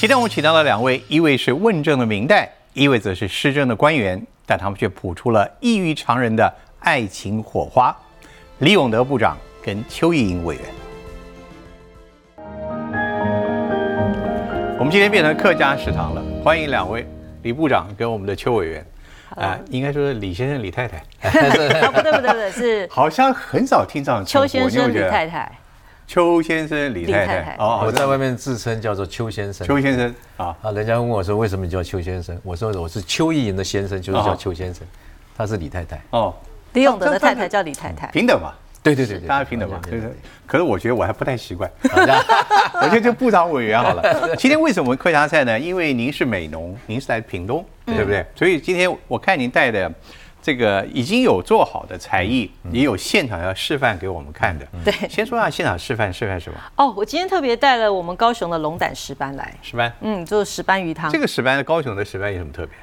[0.00, 7.92] 今天我们请到了两位，一位是问政的明代，一位则是施政的官员，但他们却谱出了异于常人的爱情火花。
[8.58, 10.64] 李永德部长跟邱意莹委员，
[14.78, 17.04] 我们今天变成客家食堂了，欢迎两位，
[17.42, 18.86] 李部长跟我们的邱委员。
[19.30, 20.98] 啊，应该说是李先生、李太太。
[20.98, 25.50] 啊，不对不对不对，是 好像很少听到邱先生、李太太。
[26.08, 27.56] 邱先生、李太太。
[27.58, 29.66] 哦，我在外面自称叫做邱先生。
[29.66, 34.86] 邱先生啊，啊，人家问我说为什么叫邱先生，我说我是邱意莹的先生，就是叫邱先生。
[35.36, 36.00] 他是李太太。
[36.10, 36.34] 哦，
[36.72, 38.06] 李永德的太太叫李太太。
[38.06, 38.54] 平等嘛？
[38.82, 39.78] 对对对，大家平等嘛？
[39.82, 40.10] 对对。
[40.46, 41.70] 可是我觉得我还不太习惯。
[41.84, 44.34] 我觉得就部长委员好了。
[44.36, 45.60] 今天为什么客家菜呢？
[45.60, 48.24] 因为您是美农，您是来屏东，对不对？
[48.34, 49.92] 所以今天我看您带的。
[50.48, 54.66] 这个已经有做好的才艺，也有现场要示范给我们看的。
[54.82, 56.58] 对，先说下现场示范，示范什么？
[56.76, 59.54] 哦，我今天特别带了我们高雄的龙胆石斑来。
[59.60, 61.12] 石斑，嗯，就是石斑鱼汤。
[61.12, 62.74] 这个石斑，高雄的石斑有什么特别？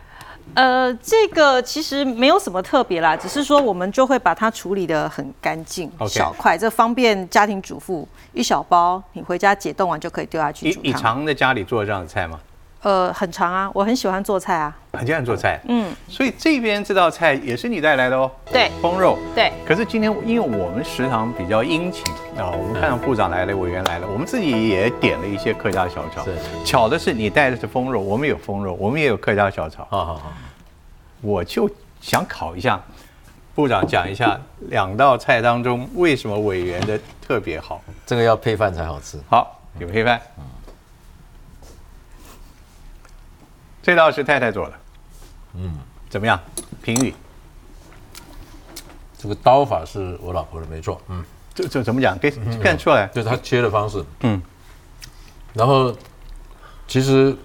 [0.54, 12.40] 呃，这个其实没有什么特别啦，只是说我们就会把它处理的很干净，小块，这方便家庭主妇一小包，你回家解冻完就可以丢下去煮你常在家里做这样的菜吗？
[12.86, 19.52] 呃，很长啊，我很喜欢做菜啊，很喜欢做菜，嗯，所以这边这道菜也是你带来的哦，对，风肉，对。
[19.66, 22.06] 可是今天因为我们食堂比较殷勤
[22.38, 26.24] 啊，我们看到部长来了，委员来了，我们自己也点了一些客家小炒。
[26.24, 29.88] 是，巧的是你带的是风肉，我们有风肉，我们也有客家小炒。
[29.90, 30.34] 好好好，
[31.22, 31.68] 我就
[32.02, 32.80] 想考一下
[33.56, 37.82] 部长，讲一下两道菜当中为什么委员的特别好？
[38.06, 39.20] 这个要配饭才好吃。
[39.28, 40.22] 好，有配饭。
[43.86, 44.74] 这道是太太做的，
[45.54, 45.78] 嗯，
[46.10, 46.40] 怎么样？
[46.82, 47.14] 评语。
[49.16, 51.00] 这个刀法是我老婆的，没错。
[51.08, 52.18] 嗯，这这怎么讲？
[52.18, 52.32] 给
[52.64, 54.04] 看出来，就是她切的方式。
[54.22, 54.42] 嗯。
[55.54, 55.96] 然后，
[56.88, 57.38] 其实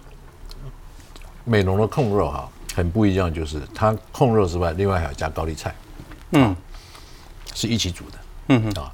[1.45, 5.75] 美浓的控肉哈很不一样，就是它控肉之外，另外还要加高丽菜。
[6.31, 6.56] 嗯。
[7.53, 8.19] 是一起煮的。
[8.49, 8.83] 嗯哼。
[8.83, 8.91] 啊，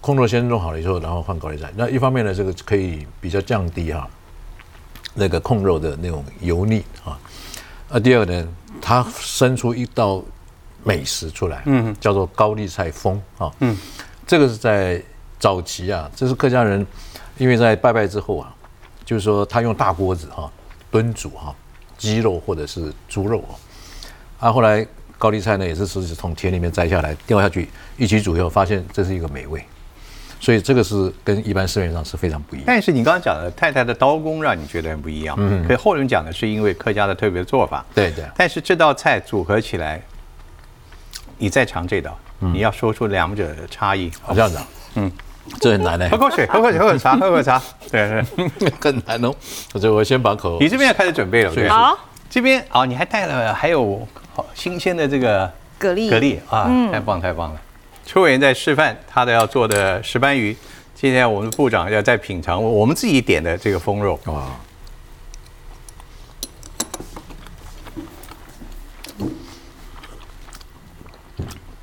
[0.00, 1.68] 控肉先弄好了以后，然后换高丽菜。
[1.74, 4.08] 那一方面呢，这个可以比较降低哈。
[5.18, 7.18] 那个控肉的那种油腻啊，
[7.88, 8.46] 啊，第二呢，
[8.80, 10.22] 它生出一道
[10.84, 13.76] 美食出来，嗯，叫做高丽菜风啊，嗯，
[14.26, 15.02] 这个是在
[15.38, 16.86] 早期啊，这是客家人，
[17.38, 18.54] 因为在拜拜之后啊，
[19.04, 20.52] 就是说他用大锅子哈
[20.90, 21.54] 炖煮哈
[21.96, 29.64] 鸡肉或者是猪肉啊，啊，后来高丽菜呢也是是从田里面摘下来掉下去一起煮以后，发现这是一个美味。
[30.38, 32.64] 所以这个是跟一般市面上是非常不一样。
[32.66, 35.34] 但是你刚刚讲的太太的刀工让你觉得很不一样。
[35.38, 35.66] 嗯。
[35.66, 37.84] 可后人讲的是因为客家的特别做法。
[37.94, 38.24] 对对。
[38.36, 40.00] 但是这道菜组合起来，
[41.38, 44.10] 你再尝这道，你要说出两者的差异。
[44.22, 44.58] 好这样子。
[44.94, 45.10] 嗯。
[45.60, 46.08] 这很难的。
[46.10, 47.62] 喝口水，喝口水，喝口茶， 喝口茶。
[47.90, 48.24] 对
[48.58, 48.70] 对。
[48.80, 49.32] 很难哦。
[49.72, 50.58] 我这我先把口。
[50.60, 51.54] 你这边要开始准备了。
[51.54, 51.68] 对。
[51.68, 51.98] 好。
[52.28, 56.10] 这边哦，你还带了还有好新鲜的这个蛤蜊。
[56.10, 57.60] 蛤蜊啊，太棒太棒了。
[58.06, 60.56] 邱委员在示范他的要做的石斑鱼，
[60.94, 64.46] 今天我们部长要再品尝我们自己点的这个风肉哇，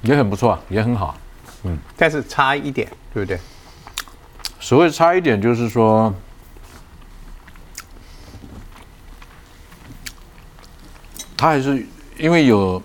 [0.04, 1.18] 也很不错，也很好，
[1.64, 3.38] 嗯，但是差一点，对不对？
[4.62, 6.12] 所谓差一点，就是说，
[11.36, 11.86] 它还是
[12.18, 12.82] 因为有。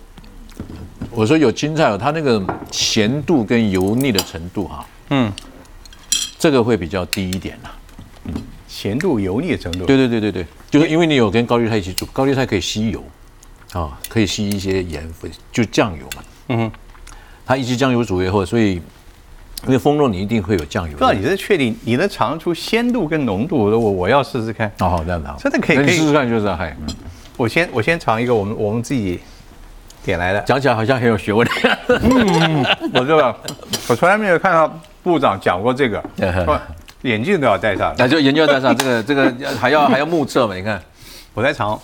[1.18, 2.40] 我说有青菜哦，它那个
[2.70, 5.32] 咸度跟油腻的程度哈，嗯，
[6.38, 7.72] 这个会比较低一点啦。
[8.26, 8.34] 嗯，
[8.68, 9.84] 咸度、油腻的程度。
[9.84, 13.02] 对对对对对，就是因为你有跟高丽菜一起煮，高丽菜可以吸油，
[13.72, 16.22] 啊，可以吸一些盐分，就酱油嘛。
[16.50, 16.72] 嗯哼，
[17.44, 18.74] 它一起酱油煮以后，所以
[19.64, 20.92] 因为风肉你一定会有酱油。
[20.92, 23.56] 不知道你是确定你能尝出鲜度跟浓度？
[23.64, 24.70] 我我要试试看。
[24.78, 26.76] 哦，好这样子，真的可以可以试试看，就是嗨。
[27.36, 29.18] 我先我先尝一个，我们我们自己。
[30.08, 31.46] 点来的，讲起来好像很有学问。
[31.86, 32.64] 嗯，
[32.94, 33.36] 我这个
[33.88, 34.66] 我从来没有看到
[35.02, 36.02] 部长讲过这个，
[37.02, 37.94] 眼镜都要戴上。
[37.98, 40.54] 那就眼镜要戴上，这个 这个还要还要目测嘛？
[40.54, 40.82] 你看，
[41.34, 41.78] 我在场，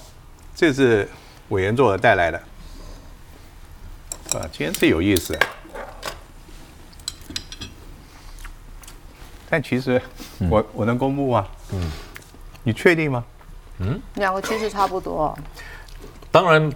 [0.57, 1.07] 这是
[1.51, 2.39] 委员做的带来的，
[4.33, 5.39] 啊，今天最有意思。
[9.51, 10.01] 但其实
[10.49, 11.47] 我我能公布吗？
[11.75, 11.91] 嗯，
[12.63, 13.23] 你确定吗？
[13.81, 15.39] 嗯，两个趋势差不多。
[16.31, 16.73] 当然。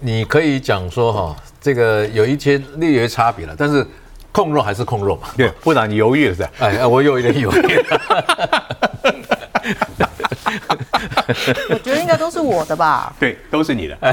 [0.00, 3.86] 你可以讲说哈，这个有一些略有差别了，但是
[4.32, 5.28] 控肉还是控肉嘛。
[5.36, 6.50] 对，不然你犹豫了是吧？
[6.60, 7.56] 哎，我有一点犹豫。
[11.68, 13.12] 我觉得应该都是我的吧。
[13.18, 13.98] 对，都是你的。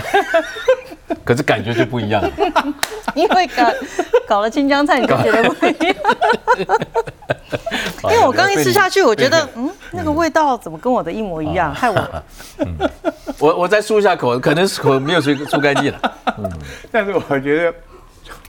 [1.24, 2.32] 可是感觉就不一样了。
[3.16, 3.72] 因为搞
[4.28, 5.96] 搞了青江菜，你就觉得不一样。
[8.04, 12.24] 因为我刚一吃下去，我觉得嗯，那个味道怎么跟我的一模一样，害我。
[13.40, 16.14] 我我再漱一下口，可能是口没有漱漱干净了。
[16.38, 16.52] 嗯，
[16.92, 17.74] 但是我觉得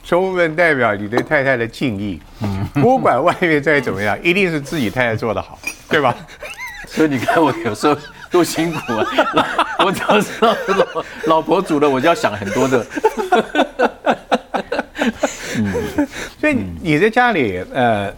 [0.03, 2.19] 充分代表你对太太的敬意。
[2.41, 5.57] 嗯，不管外面再怎么样，一定是自己太太做的好，
[5.89, 6.15] 对吧？
[6.87, 7.95] 所以你看我有时候。
[8.35, 9.05] 多辛苦啊！
[9.85, 12.85] 我只要知道老老婆煮的，我就要想很多的。
[15.57, 15.73] 嗯，
[16.37, 18.13] 所以你在家里，呃，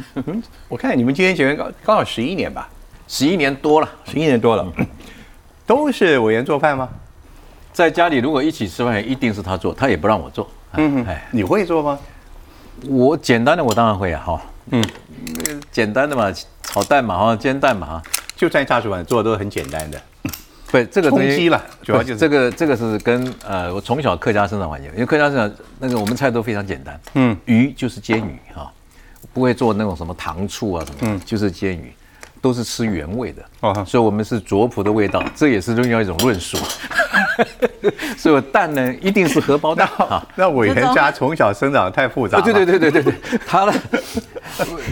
[0.68, 2.66] 我看你们今天结婚刚刚好十一年吧，
[3.06, 4.66] 十一年多了，十一年多了，
[5.66, 6.88] 都是委员做饭吗？
[7.70, 10.48] 在家里如果一起吃饭，一定是他做，他也不让我做。
[10.78, 11.98] 嗯，哎，你会做吗？
[12.88, 14.84] 我简单的我当然会啊，哈，嗯，
[15.70, 16.32] 简单的嘛，
[16.62, 18.02] 炒蛋嘛，哈，煎蛋嘛，哈。
[18.36, 20.00] 就在炸薯饭做的都很简单的，
[20.70, 22.20] 对这个东西了，主要就是。
[22.20, 28.72] 这个这个是跟呃我从小客家生长环境，因为客家生长那个我们菜都非常简单，嗯，鱼就是煎鱼哈，
[29.32, 31.92] 不会做那种什么糖醋啊什么，嗯，就是煎鱼，
[32.40, 36.56] 都是吃原味的，哦，所以我们是卓朴的味道， 这也是另外一种论述。
[38.16, 40.26] 所以蛋呢，一定是荷包蛋 啊。
[40.34, 43.14] 那委员家从小生长太复杂，对对对对对对，
[43.46, 43.72] 他呢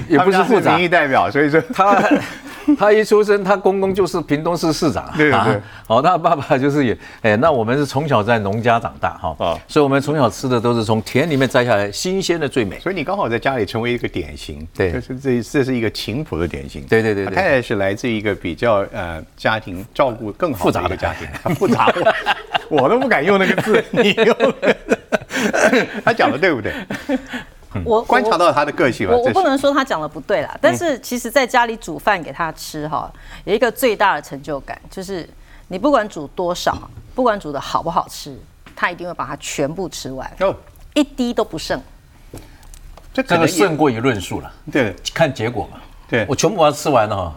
[0.08, 2.02] 也不是复杂，民意代表，所以说他。
[2.78, 5.60] 他一出生，他公公就是屏东市市长，对对。
[5.86, 12.78] 好，他爸爸就是也，哎，那我们是从小在农家长大哈，啊，所以我们从小吃的都是从田里面摘下来新鲜的最美。
[12.80, 17.26] 所以你刚好在家里成为一个典型，对，就是这这是一个勤朴的典型，对对对。
[17.26, 21.92] 太太是来自一个比较呃家庭照顾更好 复杂的家庭，复杂，
[22.68, 24.36] 我都不敢用那个字，你用，
[26.04, 26.72] 他讲的对不对？
[27.84, 33.12] 我观察到他的个性我我不能说他讲的不对啦，但是其实在家里煮饭给他吃哈，
[33.44, 35.28] 有一个最大的成就感，就是
[35.68, 36.76] 你不管煮多少，
[37.14, 38.38] 不管煮的好不好吃，
[38.74, 40.30] 他一定会把它全部吃完，
[40.94, 41.80] 一滴都不剩。
[43.12, 45.80] 这这个胜过于论述了，对，看结果嘛。
[46.08, 47.34] 对，我全部把它吃完了哈，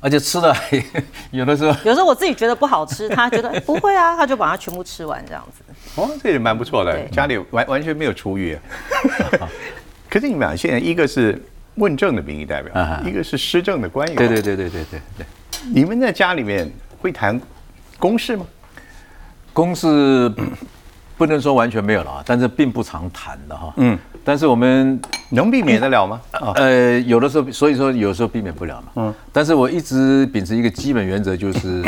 [0.00, 0.54] 而且吃的
[1.32, 5.62] 有的时候， 有时候我自己觉得不好吃，他觉得不会啊，他就把它全部吃完这样子。
[6.00, 8.56] 哦，这也蛮不错的，家里完完全没有厨余。
[10.08, 11.40] 可是你们俩现在一个是
[11.76, 14.16] 问政的民意代表，一个是施政的官员。
[14.16, 15.26] 对对对对对对对。
[15.72, 16.70] 你们在家里面
[17.00, 17.40] 会谈
[17.98, 18.46] 公事吗？
[19.52, 20.30] 公事
[21.16, 23.72] 不能说完全没有了啊，但是并不常谈的哈。
[23.78, 23.98] 嗯。
[24.26, 25.00] 但是我们
[25.30, 26.20] 能避免得了吗？
[26.56, 28.88] 呃，有的时候，所以说有时候避免不了嘛。
[28.96, 29.14] 嗯。
[29.32, 31.84] 但是我一直秉持一个基本原则，就是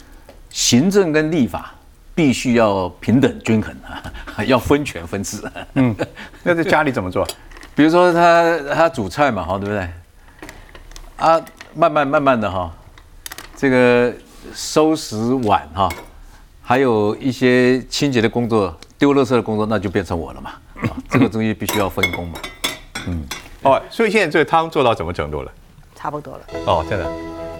[0.48, 1.74] 行政跟立法。
[2.14, 5.42] 必须要平等均衡啊， 要分权分治。
[5.72, 5.96] 嗯，
[6.42, 7.26] 那在家里怎么做？
[7.74, 9.88] 比如说他他煮菜嘛，哈，对不对？
[11.16, 11.40] 啊，
[11.74, 12.70] 慢慢慢慢的哈，
[13.56, 14.12] 这个
[14.52, 15.88] 收拾碗哈，
[16.60, 20.50] 还有一些清洁的工作、丢垃圾的工作，那就变成我了嘛。
[20.88, 22.38] 啊，这个东西必须要分工嘛。
[23.06, 23.24] 嗯，
[23.62, 25.52] 哦，所以现在这个汤做到什么程度了？
[25.94, 26.40] 差不多了。
[26.66, 27.10] 哦，真的？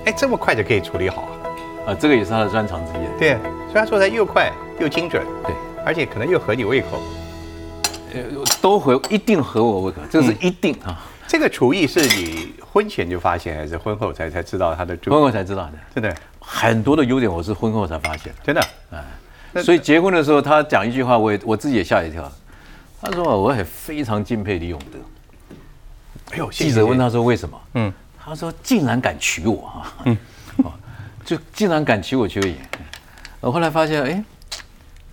[0.06, 1.22] 哎，这么快就可以处理好？
[1.22, 1.38] 啊，
[1.86, 3.18] 啊这个也是他的专长之一。
[3.18, 3.34] 对，
[3.68, 5.54] 所以他做的又快又精准，对，
[5.84, 7.00] 而且可能又合你胃口。
[8.14, 8.22] 呃，
[8.60, 11.00] 都合，一定合我胃口，这是一定啊。
[11.26, 14.98] 这个厨艺是你婚前就发现，还是婚后才才知道他的？
[15.06, 16.14] 婚后才知道的，真的。
[16.40, 18.60] 很多的优点我是婚后才发现，真的。
[18.90, 22.30] 哎，所以结婚的时候他讲一句话，我也我自己也吓一跳。
[23.02, 24.98] 他说我也非常敬佩李永德。
[26.30, 27.60] 哎呦，记者问他说为什么？
[27.74, 29.92] 嗯，他说竟然敢娶我啊。
[30.04, 30.16] 嗯。
[31.24, 32.56] 就竟然敢娶我邱莹，
[33.40, 34.24] 我后来发现，哎，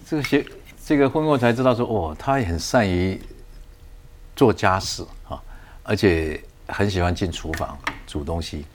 [0.06, 0.44] 这个学
[0.84, 3.22] 这个婚后才知道说，哦，他也很善于
[4.36, 5.40] 做家事啊，
[5.84, 8.66] 而且很喜欢进厨房煮东西，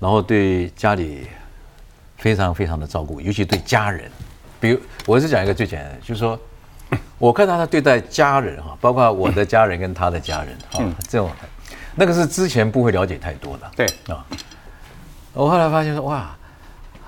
[0.00, 1.26] 然后对家里
[2.16, 4.10] 非常非常的照顾，尤其对家人。
[4.58, 6.40] 比如，我是讲一个最简单的，就是说，
[7.18, 11.30] 我看到他对待家人哈，包括我的家人跟他的家人哈，这种
[11.94, 13.70] 那个是之前不会了解太多的。
[13.76, 14.24] 对啊，
[15.32, 16.34] 我后来发现说，哇。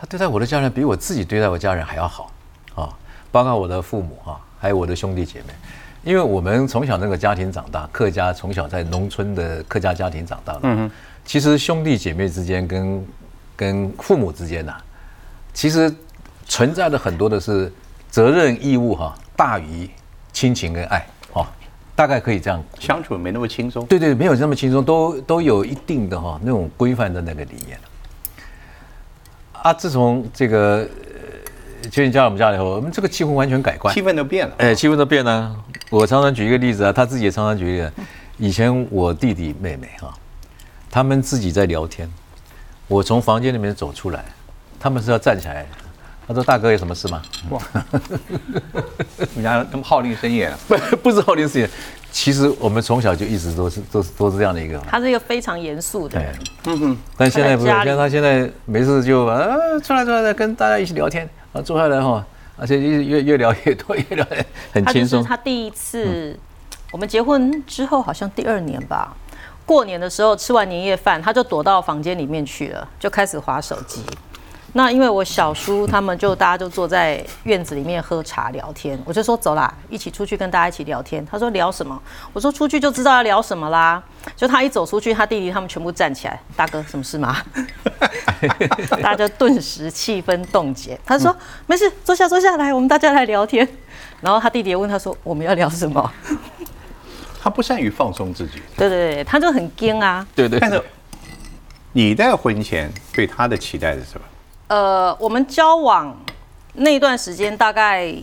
[0.02, 2.32] 他对待我的家人比我自己对待我家人还要好，
[2.74, 2.88] 啊，
[3.30, 5.52] 包括我的父母哈，还有我的兄弟姐妹，
[6.02, 10.90] 因为我们从小那个家庭长大，客家从小在农村的客家家庭长大的，嗯哼，
[11.22, 13.06] 其实兄弟姐妹之间跟
[13.54, 14.74] 跟父母之间呐，
[15.52, 15.94] 其实
[16.46, 17.70] 存在的很多的是
[18.10, 19.88] 责任义务哈，大于
[20.34, 21.50] 亲情跟爱，哈，
[21.96, 27.78] 大概可以这样相处没那么轻松，对对，没有那么轻松，都都有一定的哈那种规范的那个理念。
[29.62, 29.72] 啊！
[29.72, 30.86] 自从这个
[31.90, 34.54] 秋瑾加入我们家以后，我们这个气氛完全改观，气氛都变了。
[34.58, 35.56] 哎，气氛都变了。
[35.88, 37.90] 我常常举一个例子啊，他自己也常常举一个。
[38.36, 40.12] 以前我弟弟妹妹哈，
[40.90, 42.06] 他们自己在聊天，
[42.88, 44.22] 我从房间里面走出来，
[44.78, 45.64] 他们是要站起来，
[46.30, 47.20] 他说大哥有什么事吗？
[47.50, 47.60] 哇，
[49.34, 51.68] 人家那么号令深夜，不 不是号令深夜。
[52.12, 54.78] 其实我们从小就一直都是都是都是这样的一个。
[54.88, 56.32] 他是一个非常严肃的人。
[56.66, 56.98] 嗯哼。
[57.16, 62.24] 但现在不是，像他现在没事就啊出来出来跟大家一起聊天啊坐下来哈，
[62.56, 65.24] 而且越越越聊越多，越聊越很轻松。
[65.24, 66.38] 他第一次，
[66.92, 69.16] 我们结婚之后好像第二年吧，
[69.66, 74.04] 过年的时候吃完年夜饭，他就躲到房间里面去了，就开始划手机。
[74.72, 81.26] 那因为我小叔他们就大家就坐在院子里面喝茶聊天，我就说走啦，一起出去跟大家一起聊天。
[81.26, 82.00] 他说聊什么？
[82.32, 84.00] 我说出去就知道要聊什么啦。
[84.36, 87.36] 就他一走出去，他弟弟他们全部站起来，大哥什么事吗？
[89.02, 90.98] 大家顿时气氛冻结。
[91.04, 91.34] 他说
[91.66, 93.66] 没事，坐下坐下来，我们大家来聊天。
[94.20, 96.12] 然后他弟弟问他说我们要聊什么？
[97.42, 98.62] 他不善于放松自己。
[98.76, 100.24] 对对对，他就很惊啊。
[100.34, 100.60] 对对。
[100.60, 100.80] 但是
[101.92, 104.26] 你在婚前对他的期待是什么？
[104.70, 106.16] 呃，我们交往
[106.74, 108.14] 那段时间，大概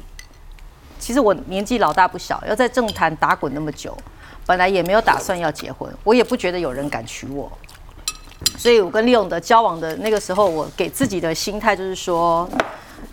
[0.98, 3.96] 其实我年纪老大不小，要在政坛打滚那么久，
[4.46, 7.52] 本来也没有打算要结婚，我也不觉得有人敢娶我，
[8.58, 12.50] 所以我跟利用的交往的那个时候，我给自己的心态就是说，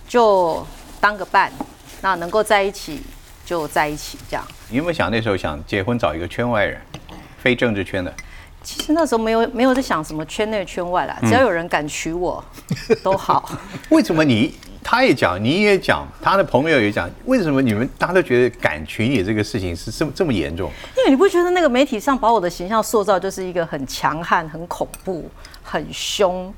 [0.06, 0.64] 就
[1.00, 1.50] 当个伴，
[2.02, 3.02] 那能够在一起
[3.44, 4.46] 就在一起这样。
[4.68, 6.80] 你有没有想那时候想结婚找一个圈外人，
[7.38, 8.14] 非政治圈的？
[8.64, 12.42] 其实那时候没有没有在想什么圈内圈外啦，只要有人敢娶我，
[13.04, 13.48] 都好。
[13.90, 20.70] 为什么你他也讲，你也讲，他的朋友也讲，为什么你们大家都觉得敢娶你这个事情是这么这么严重？
[20.96, 25.30] 因为你不觉得那个媒体上把我的形象塑造就是一个很强悍、很恐怖、
[25.62, 26.52] 很凶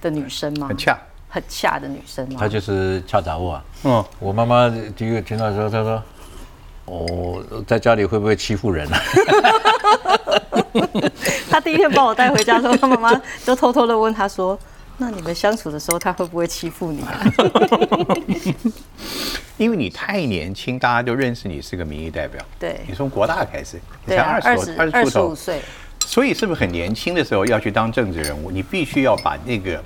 [0.00, 0.66] 的女生吗？
[0.68, 2.36] 很恰，很恰的女生吗？
[2.40, 3.62] 她就是恰杂物啊。
[3.84, 6.02] 嗯，我妈妈第一个听到时候，她说。
[6.90, 9.00] 哦，在家里会不会欺负人啊？
[11.48, 14.58] 他第一天把我带回家的时候，他妈妈就偷偷的问他说
[14.98, 17.04] ：“那你们相处的时候，他会不会欺负你？”
[19.56, 22.42] 因为你太年轻，大家就认识你是个民意代表。
[22.58, 25.60] 对，你从国大开始，你才二十二十五岁，
[26.06, 28.50] 所以是不是很年轻的时候要去当政治人物？
[28.50, 29.80] 你必须要把那个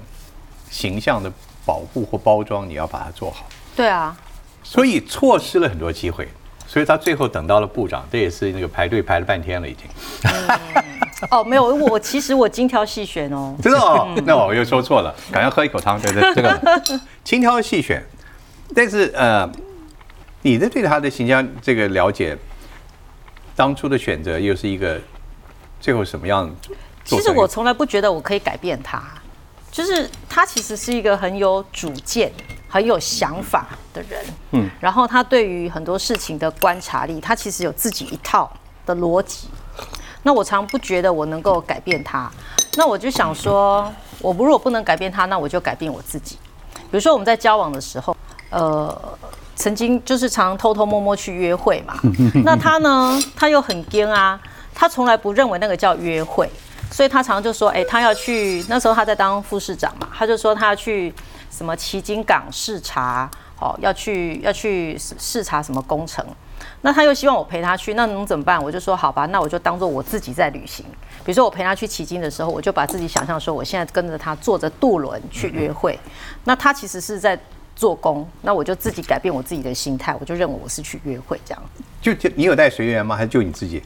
[0.70, 1.30] 形象的
[1.66, 3.46] 保护或包装，你要把它做好。
[3.74, 4.16] 对啊，
[4.62, 6.28] 所以错失了很多机会。
[6.74, 9.86] 所以他最后等到了部长，这也是那个排队排了半天了，已经。
[11.30, 13.54] 哦，没有，我其实我精挑细选哦。
[13.62, 18.04] 真的哦，那我又说错了，赶快喝一口汤，对对， 这个精挑细选。
[18.74, 19.48] 但是呃，
[20.42, 22.36] 你的对他的形象这个了解，
[23.54, 25.00] 当初的选择又是一个
[25.78, 26.52] 最后什么样？
[27.04, 29.00] 其实我从来不觉得我可以改变他，
[29.70, 32.32] 就是他其实是一个很有主见。
[32.74, 38.50] 很有想法的人，嗯，然后他对于很多事情的观察力，他其实有自己一套
[38.84, 39.46] 的逻辑。
[40.24, 42.28] 那我常不觉得我能够改变他，
[42.76, 43.88] 那我就想说，
[44.18, 46.36] 我如果不能改变他，那我就改变我自己。
[46.74, 48.16] 比如说我们在交往的时候，
[48.50, 49.16] 呃，
[49.54, 51.94] 曾经就是常偷偷摸摸去约会嘛。
[52.44, 54.40] 那他呢，他又很惊啊，
[54.74, 56.50] 他从来不认为那个叫约会，
[56.90, 58.64] 所以他常常就说，哎，他要去。
[58.68, 61.14] 那时候他在当副市长嘛，他就说他要去。
[61.56, 63.30] 什么旗津港视察，
[63.60, 66.26] 哦，要去要去视察什么工程，
[66.80, 68.60] 那他又希望我陪他去，那能怎么办？
[68.60, 70.84] 我就说好吧，那我就当做我自己在旅行。
[71.24, 75.96] 比如说我陪他去旗津的时候，我就把自己想象说，我现在跟着他坐着渡轮去约会，
[76.42, 77.38] 那他其实是在
[77.76, 81.62] 做工，那我就自己改变我自己的心态，我就认为我是去约会这样。
[82.02, 83.14] 就就你有带随员吗？
[83.14, 83.80] 还是就你自己？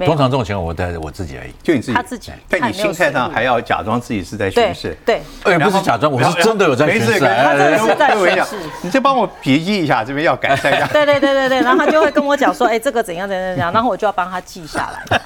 [0.00, 1.92] 通常这种情况，我带着我自己而已，就你自己。
[1.94, 4.96] 他自己，在你心态上还要假装自己是在巡视。
[5.06, 7.20] 对，哎，不是假装，我是真的有在巡视。
[7.20, 8.56] 他真的是在巡视。
[8.82, 10.86] 你再帮我笔记一下，这边要改善一下。
[10.88, 15.20] 对对对对对，然后他就会跟我讲说，哎，这个怎样怎样怎样，然后我就要帮他记下来。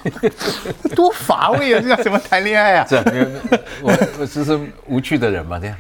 [0.95, 1.81] 多乏味啊！
[1.83, 2.87] 这叫什么谈恋爱啊？
[2.87, 3.03] 这
[3.81, 5.75] 我我只是无趣的人嘛，这样。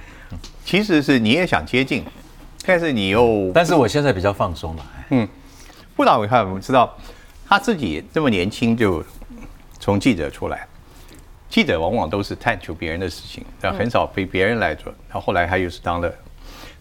[0.65, 2.07] 其实是你也想接近，
[2.65, 3.51] 但是你又……
[3.53, 4.83] 但是我现在比较放松了。
[5.11, 5.29] 嗯，
[5.95, 6.97] 不然我看我们知道。
[7.49, 9.03] 他自己这么年轻就
[9.81, 10.67] 从记者出来，
[11.49, 14.93] 记者往往都是探求别人的事情，但很少被别人来做。
[15.09, 16.13] 他后来他又是当了，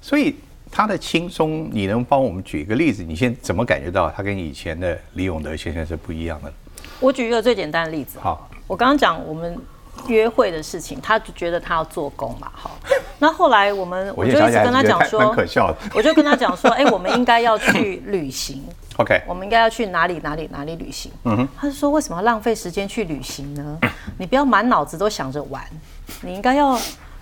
[0.01, 0.35] 所以
[0.69, 3.01] 他的轻松，你能帮我们举一个例子？
[3.01, 6.51] 你现在怎么感觉到他跟以前的李永德先生是不一样的？
[6.99, 8.19] 我举一个最简单的例子。
[8.19, 9.57] 好，我刚刚讲我们
[10.07, 12.51] 约会的事情，他就觉得他要做工嘛。
[12.53, 12.77] 好，
[13.19, 15.73] 那后来我们我就一直跟他讲说，可笑。
[15.93, 18.61] 我就跟他讲说， 哎，我们应该要去旅行。
[18.97, 21.11] OK，我们应该要去哪里哪里哪里旅行？
[21.23, 23.79] 嗯哼，他就说为什么要浪费时间去旅行呢？
[24.17, 25.63] 你不要满脑子都想着玩，
[26.21, 26.75] 你应该要，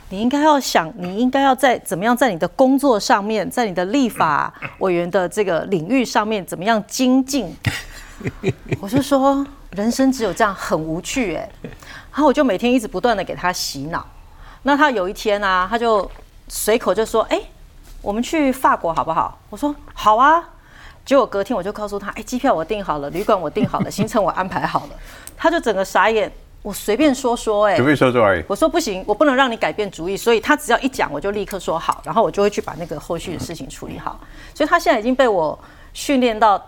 [0.08, 7.54] 你应该要想，你应该要在怎么样在你的工作上面，在你的立法委员的这个领域上面怎么样精进？
[8.80, 14.08] 我就说人生只有这样很无趣哎，然后我就每天一直不断的给他洗脑。
[14.64, 16.10] 那他有一天啊，他就
[16.48, 17.38] 随口就说：“哎，
[18.02, 20.52] 我们去法国好不好？”我说：“好啊。”
[21.06, 24.90] 结果隔天我就告诉他：“哎，机票我订好了，旅馆我订好了，行程我安排好了。
[25.38, 26.32] ”他就整个傻眼。
[26.64, 28.44] 我随便说说，哎，随便说说而已。
[28.48, 30.18] 我说不行，我不能让你改变主意。
[30.18, 34.20] 所以他只要一讲，我就立刻说好，然后我就会去把那个后续的事情处理好。
[34.56, 35.58] 所以他现在已经被我
[35.94, 36.60] 训练到，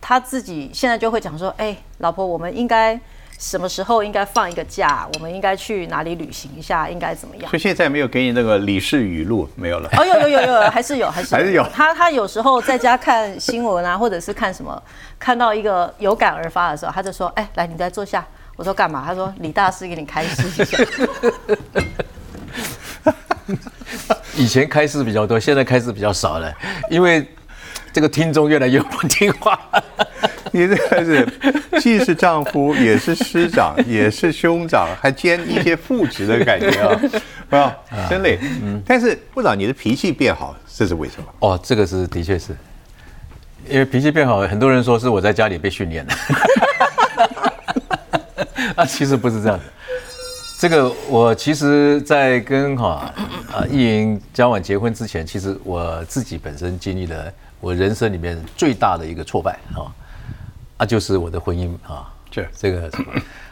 [0.00, 2.98] 他自己现在就会讲说：“哎，老婆，我们应该。”
[3.42, 5.04] 什么时候应该放一个假？
[5.14, 6.88] 我们应该去哪里旅行一下？
[6.88, 7.50] 应该怎么样？
[7.50, 9.88] 所以现在没有给你那个理事语录没有了？
[9.98, 11.66] 哦，有有有 有，还是有，还是还是有。
[11.74, 14.80] 他他有时候在家看新闻啊，或者是看什么，
[15.18, 20.78] 看到一个有感而发的时候，他就说：“哎，来，你再坐下。”我说：“干嘛？”他说：“李大师给你开示一下。”
[24.36, 26.54] 以前开示比较多，现在开示比较少了，
[26.88, 27.26] 因为
[27.92, 29.58] 这个听众越来越不听话。
[30.50, 31.28] 你这个是
[31.80, 37.00] 既是丈夫，也是师长， 也是兄长，还兼一些副职的感觉啊！
[37.48, 38.38] 不要真累。
[38.62, 41.24] 嗯，但是部长，你的脾气变好，这是为什么？
[41.40, 42.56] 哦，这个是的确是，
[43.68, 46.14] 因为脾气变好，很多人说是我在家里被训练的。
[48.76, 49.64] 啊，其实不是这样的。
[50.58, 53.12] 这个我其实，在跟哈
[53.52, 59.90] 啊意莹交往结婚之前，其实我自己本身经历了我人生里面最大的一个挫败啊。
[60.82, 62.90] 那就是我的婚姻啊，这这个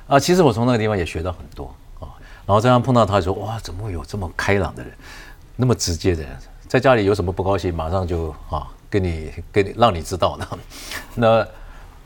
[0.09, 2.11] 啊，其实我从那个地方也学到很多啊。
[2.45, 4.93] 然后这样碰到他说，哇，怎么会有这么开朗的人，
[5.55, 10.49] 那么直接的人，在家里有什么不高兴，马上就啊跟你跟你让你知道的。
[11.15, 11.47] 那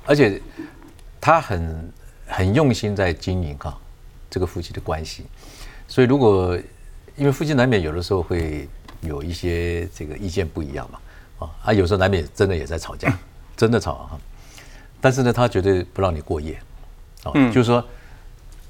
[0.05, 0.39] 而且
[1.19, 1.91] 他很
[2.27, 3.75] 很用心在经营哈
[4.29, 5.25] 这个夫妻的关系。
[5.89, 6.55] 所以如果
[7.17, 8.69] 因为夫妻难免有的时候会
[9.01, 10.99] 有一些这个意见不一样嘛
[11.39, 13.11] 啊啊，有时候难免真的也在吵架，
[13.57, 14.19] 真的吵哈。
[15.05, 16.59] 但是呢，他绝对不让你过夜，
[17.25, 17.85] 哦，就是说，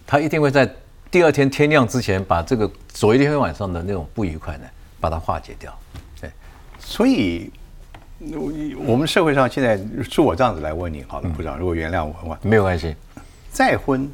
[0.05, 0.69] 他一定会在
[1.09, 4.65] 第二天天亮之前，把这个昨一天晚上的那种不愉快呢，
[4.99, 5.73] 把它化解掉。
[6.21, 6.29] 对，
[6.81, 7.53] 所以，
[8.85, 9.79] 我们社会上现在，
[10.11, 12.97] 就我这样子来问你，好了，部长，如果原谅我，没有关系。
[13.53, 14.11] 再婚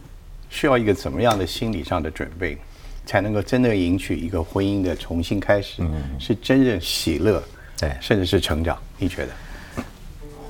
[0.50, 2.58] 需要一个怎么样的心理上的准备，
[3.06, 7.42] 才能够真的迎娶一个婚姻的重新开始，嗯是真正喜乐，
[7.78, 8.76] 对，甚至是成长？
[8.98, 9.32] 你觉得？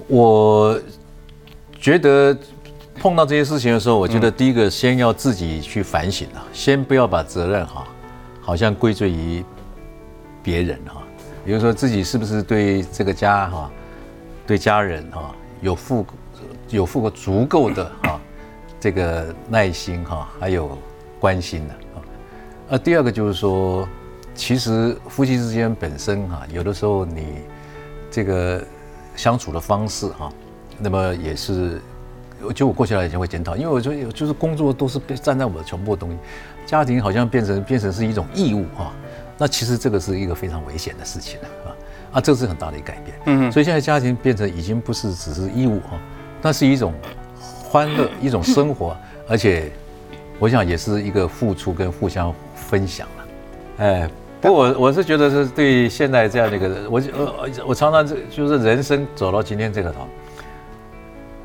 [0.09, 0.77] 我。
[1.81, 2.37] 觉得
[2.99, 7.87] 碰到这些事情的时候，我觉得第一个先要自己去反省啊，先不要把责任哈，
[8.43, 9.43] 好像归罪于
[10.43, 11.03] 别人哈。
[11.43, 13.71] 比如说自己是不是对这个家哈，
[14.47, 16.07] 对家人哈有付
[16.69, 18.21] 有付过足够的哈
[18.79, 20.77] 这个耐心哈，还有
[21.19, 21.97] 关心的啊。
[22.69, 23.88] 呃，第二个就是说，
[24.35, 27.25] 其实夫妻之间本身哈，有的时候你
[28.11, 28.62] 这个
[29.16, 30.31] 相处的方式哈。
[30.83, 31.79] 那么也是，
[32.55, 36.16] 就我过去来以前会检讨，因为我觉得就是工作都是被站在我的全部的东西，
[36.64, 38.93] 家庭好像变成变成是一种义务啊，
[39.37, 41.69] 那其实这个是一个非常危险的事情了啊
[42.12, 43.16] 啊，这是很大的一个改变。
[43.27, 45.99] 嗯，所以现在家庭变成已经不是只是义务哈，
[46.40, 46.95] 那是一种
[47.62, 48.97] 欢乐，一种生活，
[49.29, 49.71] 而且
[50.38, 53.25] 我想也是一个付出跟互相分享了。
[53.85, 60.09] 哎，不过我我是觉得是对现在这样的一个，我我我常常这就是人生走到今天这个头。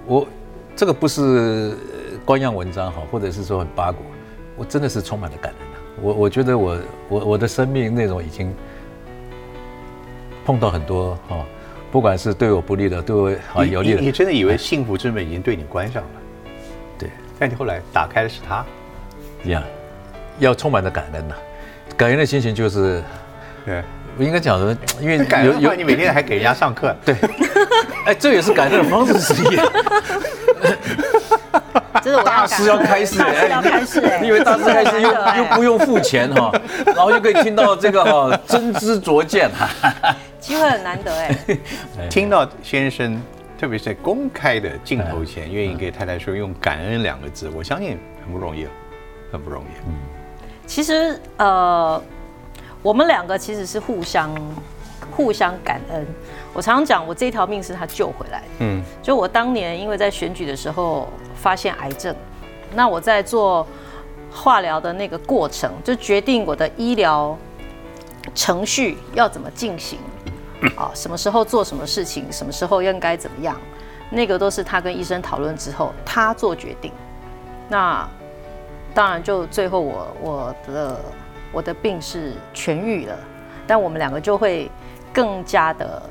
[0.05, 0.27] 我
[0.75, 1.75] 这个不是
[2.23, 4.01] 官样文章哈，或者是说很八卦，
[4.55, 6.01] 我真的是充满了感恩的。
[6.01, 6.77] 我我觉得我
[7.09, 8.53] 我我的生命内容已经
[10.45, 11.45] 碰到很多哈，
[11.91, 14.01] 不管是对我不利的，对我好有利的。
[14.01, 16.09] 你真的以为幸福之门已经对你关上了？
[16.99, 18.65] 对，但你后来打开的是它。
[19.45, 19.63] 呀，
[20.39, 21.35] 要充满着感恩呐，
[21.95, 23.03] 感恩的心情就是，
[23.65, 23.81] 对。
[24.17, 27.13] 我应该讲的，因为有有你每天还给人家上课，对，
[28.05, 29.59] 哎，这也是感恩的方式之一。
[32.03, 33.17] 这是大师要开始，
[33.49, 36.51] 要开始，你以为大师开始又 又不用付钱哈，
[36.85, 39.67] 然后就可以听到这个哈真知灼见哈，
[40.39, 41.35] 机会很难得哎。
[42.09, 43.19] 听到先生，
[43.59, 48.67] 特别是在公开的镜头前，愿意给太太说用感恩两个字，我相信很不容易，
[49.31, 49.67] 很不容易。
[49.87, 49.93] 嗯，
[50.67, 52.01] 其实呃。
[52.83, 54.29] 我们两个其实是互相
[55.09, 56.05] 互相感恩。
[56.55, 58.47] 我常常讲，我这条命是他救回来的。
[58.59, 62.15] 嗯，就我当年因为在选举的时候发现癌症，
[62.73, 63.67] 那我在做
[64.31, 67.37] 化疗的那个过程，就决定我的医疗
[68.33, 69.99] 程序要怎么进行，
[70.77, 73.59] 啊，什么时候做什么事情，什么时候应该怎么样，
[74.09, 76.89] 那个都是他跟医生讨论之后他做决定。
[77.67, 78.07] 那
[78.93, 80.99] 当然，就最后我我的。
[81.51, 83.17] 我的病是痊愈了，
[83.65, 84.69] 但我们两个就会
[85.13, 86.01] 更加的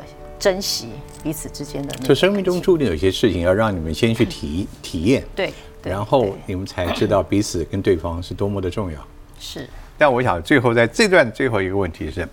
[0.45, 0.91] 珍惜
[1.23, 1.95] 彼此之间的。
[2.01, 5.51] 就生命中注定有些事情要让你们先去体体验，对，
[5.83, 8.99] 然后你们才知道彼此跟对方是多么的重要。
[9.41, 9.67] 是。
[9.97, 12.29] 但我想最后在这段最后一个问题是，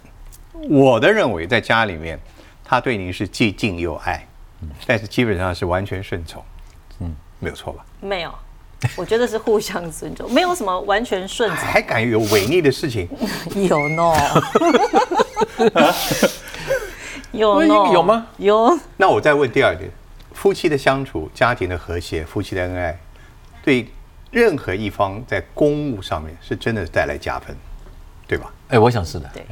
[0.68, 2.20] 我的认为，在家里面，
[2.66, 4.28] 他对您是既敬又爱，
[4.86, 6.44] 但是基本上是完全顺从，
[7.00, 7.86] 嗯，没有错吧？
[8.02, 8.34] 没有，
[8.98, 11.60] 我觉得是互相尊重，没有什么完全顺从。
[11.60, 13.08] 还敢有违逆的事情？
[13.56, 14.14] 有呢。
[17.32, 18.28] 有有吗？
[18.38, 18.78] 有。
[18.98, 19.90] 那我再问第二点：
[20.34, 22.98] 夫妻的相处、家庭的和谐、夫妻的恩爱，
[23.64, 23.88] 对
[24.30, 27.56] 任何一方在公务上面是真的带来加分，
[28.28, 28.52] 对吧？
[28.70, 29.30] 哎，我想是的。
[29.34, 29.44] 对，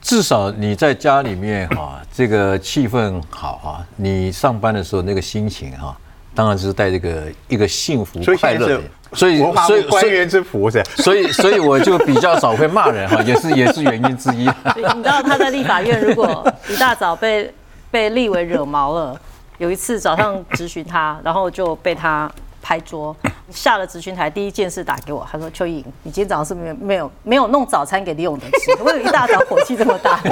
[0.00, 5.96] 至少你在家里面哈， 这个气氛好哈，你上班的时候那个心情哈，
[6.34, 8.66] 当然是带这个一个幸福快乐的。
[8.66, 8.84] 所以，
[9.14, 14.44] 所以所以官员之福是，所以，所以我就比较少会骂人哈，也是也是原因之一。
[14.76, 17.52] 你知道他在立法院，如果一大早被
[17.90, 19.18] 被立委惹毛了，
[19.56, 23.16] 有一次早上质询他，然后就被他拍桌，
[23.50, 28.76] 下了质询台，第一件事打给我，他说：“邱颖，你今天早上是没有没有没有弄早餐给李永德吃？
[28.82, 30.20] 我有一大早火气这么大。”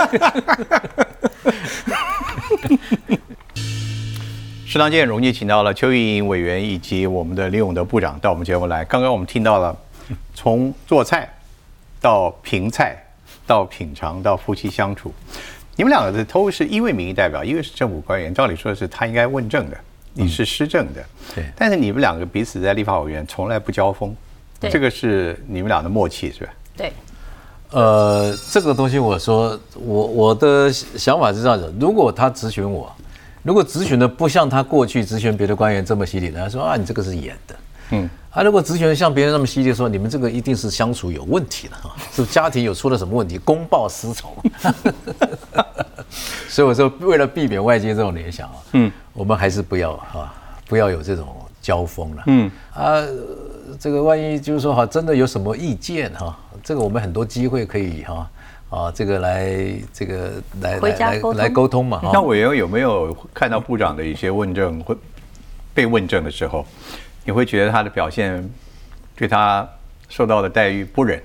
[4.69, 8.85] 食堂见，荣幸请到了邱玉莹委员以及我们的李永德部长到我们节目来。
[8.85, 9.75] 刚刚我们听到了
[10.35, 11.33] 从做菜
[12.01, 13.01] 到评菜
[13.47, 15.15] 到品尝到夫妻相处，
[15.77, 18.35] 你们两个的都是一位民意代表，一个是政府官员。
[18.35, 19.77] 照理说是他应该问政的，
[20.15, 21.01] 你是施政的。
[21.33, 21.45] 对。
[21.55, 24.13] 但是你们两个彼此在立法委员从来不交锋，
[24.59, 26.51] 这个是你们俩的默契，是吧？
[26.77, 26.93] 对。
[27.71, 32.93] 呃，这个东西我说，我我的想法是这样子：如果他咨询我。
[33.47, 37.55] 如果咨询的不像他过去咨询别的官员这么犀利，他说啊，你这个是演的。
[37.93, 44.31] 嗯，啊，如果咨询像别人那么犀利，说你们这个一定是相处有问题的哈， 是家庭有出了什么问题，公报私仇。
[46.49, 50.35] 所以我说，为了避免外界这种联想啊，嗯，我们还是不要哈，
[50.67, 51.29] 不要有这种
[51.63, 52.23] 交锋了。
[52.27, 53.01] 嗯，啊，
[53.79, 58.15] 这个万一就是说哈，真的有什么意见哈，这个我们很多机会可以哈。
[58.15, 58.31] 啊，
[58.95, 62.01] 这个来，这个来来来来沟通嘛。
[62.13, 64.95] 那委员有没有看到部长的一些问政会
[65.73, 66.67] 被问政的时候，
[67.25, 68.49] 你会觉得他的表现
[69.15, 69.67] 对他
[70.09, 71.23] 受到的待遇不忍，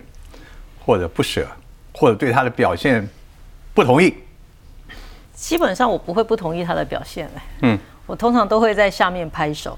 [0.85, 1.45] 或者不舍，
[1.93, 3.07] 或者对他的表现
[3.73, 4.13] 不同意？
[5.33, 7.29] 基本上我不会不同意他的表现
[7.61, 9.75] 嗯，我通常都会在下面拍手。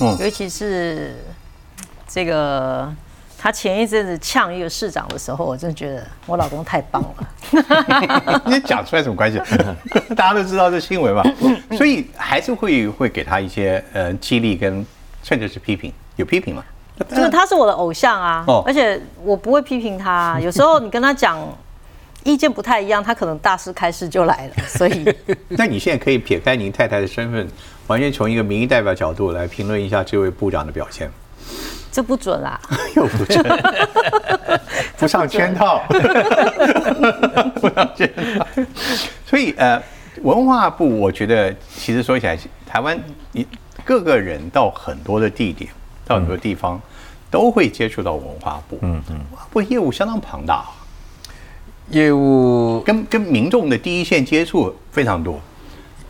[0.00, 1.14] 嗯，尤其是
[2.06, 2.92] 这个。
[3.44, 8.40] 他前一阵子呛一个市长的时候，我真的觉得我老公太棒了。
[8.48, 9.38] 你讲出来什么关系？
[10.16, 11.22] 大家都知道这新闻嘛，
[11.76, 14.82] 所以还是会会给他一些呃激励跟
[15.22, 16.64] 甚至是批评，有批评吗？
[17.10, 20.40] 这个他是我的偶像啊，而且我不会批评他。
[20.40, 21.38] 有时候你跟他讲
[22.22, 24.54] 意见不太一样，他可能大师开示就来了。
[24.66, 25.04] 所以，
[25.48, 27.46] 那你现在可以撇开您太太的身份，
[27.88, 31.10] 完全从一个民意代表角度来评论一下这位部长的表现。
[31.94, 32.60] 这不准啦！
[32.96, 33.40] 又不准，
[34.98, 35.80] 不上圈套，
[37.60, 38.44] 不上圈套。
[39.24, 39.80] 所以呃，
[40.22, 42.98] 文化部我觉得其实说起来，台湾
[43.30, 43.46] 你
[43.84, 45.70] 各个人到很多的地点，
[46.04, 46.80] 到很多地方
[47.30, 48.76] 都会接触到文化部。
[48.82, 50.64] 嗯嗯，文化部业务相当庞大，
[51.90, 55.40] 业务跟跟民众的第一线接触非常多。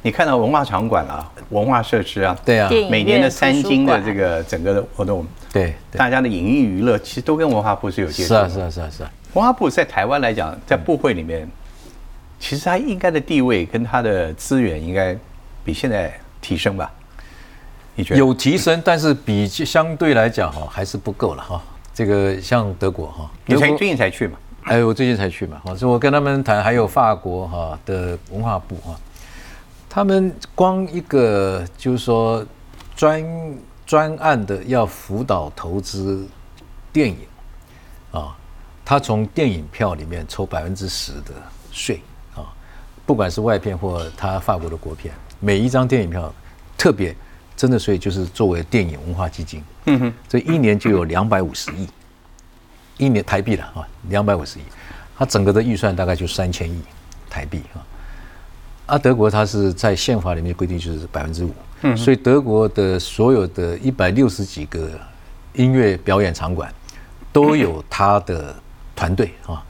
[0.04, 8.28] 你看到文化场馆啊，文化设施啊，对啊，每年的三金的这个整个的活动，对，大家的影艺娱乐其实都跟文化部是有接触。
[8.28, 9.10] 是啊，是啊，是啊，是啊。
[9.32, 11.48] 文化部在台湾来讲，在部会里面，
[12.38, 15.16] 其实它应该的地位跟它的资源应该
[15.64, 16.12] 比现在
[16.42, 16.92] 提升吧？
[17.94, 18.20] 你觉得？
[18.20, 21.62] 有提升，但是比相对来讲哈，还是不够了哈。
[21.94, 24.36] 这个像德国哈，你才最近才去嘛？
[24.64, 28.94] 哎，我最近才去嘛，所以我跟他们谈，还有法国哈的文化部哈。
[29.94, 32.44] 他们光一个就是说
[32.96, 33.24] 专
[33.87, 36.26] 专案的要辅导投资
[36.92, 37.18] 电影
[38.11, 38.37] 啊，
[38.85, 41.33] 他从电影票里面抽百分之十的
[41.70, 42.02] 税
[42.35, 42.42] 啊，
[43.07, 46.35] 不管是外片或他法国的国片，每一张电影票
[46.76, 47.14] 特别
[47.54, 51.88] 真的税就是作为电影文化基金，嗯哼，这一年就有两百五十亿，
[52.96, 54.62] 一年台币了啊，两百五十亿，
[55.16, 56.83] 他整个的预算大概就三千亿
[57.30, 57.78] 台币啊。
[58.86, 64.90] 啊，德国它是在宪法里面规定就是百分之五，嗯，所以德国的所有的一百六十几个
[65.54, 66.70] 音乐表演场馆
[67.32, 68.54] 都有它的
[68.94, 69.64] 团队啊，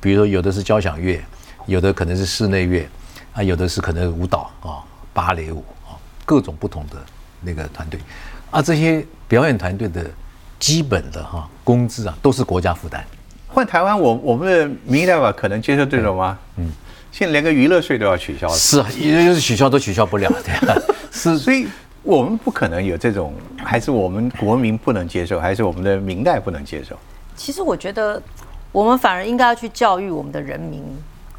[0.00, 1.22] 比如说有的是交响乐，
[1.66, 2.88] 有的可能是室内乐，
[3.34, 4.82] 啊，有的是可能舞蹈啊，
[5.14, 6.96] 芭蕾舞啊，各种不同的
[7.40, 8.00] 那个团队，
[8.50, 10.04] 啊，这些表演团队的
[10.58, 13.04] 基本的哈工资啊都是国家负担。
[13.46, 16.36] 换台湾，我我们的民意代表可能接受这种吗？
[16.56, 16.68] 嗯。
[17.16, 21.66] 现在连个娱乐税都要取消了，是啊，就是取消都取消不了的， 是，所以
[22.02, 26.94] 我们不可能有这种，还是我们国民不能接受，还是我们的明代不能接受？
[27.34, 28.22] 其实我觉得，
[28.70, 30.84] 我们反而应该要去教育我们的人民，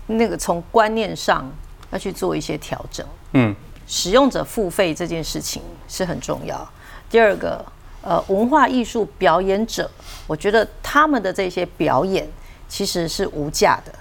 [0.08, 1.48] 那个从观念上
[1.92, 3.06] 要去做一些调整。
[3.34, 6.68] 嗯，使用者付费这件事情是很重要。
[7.08, 7.64] 第二个，
[8.02, 9.88] 呃，文化艺术表演者，
[10.26, 12.28] 我觉得他们的这些表演
[12.68, 13.94] 其实是无价的，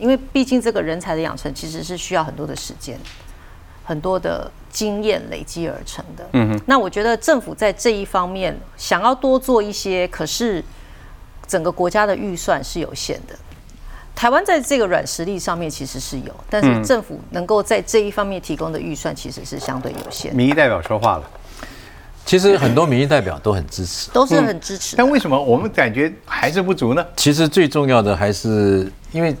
[0.00, 2.98] 因为毕竟这个人才的养成其实是需要很多的时间，
[3.84, 6.26] 很多的经验累积而成的。
[6.32, 6.60] 嗯哼。
[6.66, 10.64] 那我觉得政府在这一方面想要多做一些，可是
[11.46, 13.38] 整个国家的预算是有限的。
[14.14, 20.34] 台湾在这个软实力上面其实是有，但是政府能够在这一方面提供的预算其实是相对有限。
[20.34, 21.30] 民意代表说话了。
[22.26, 24.94] 其实很多民意代表都很支持， 都是很支持。
[24.96, 27.04] 但为什么我们感觉还是不足呢？
[27.16, 29.34] 其实最重要的还是因为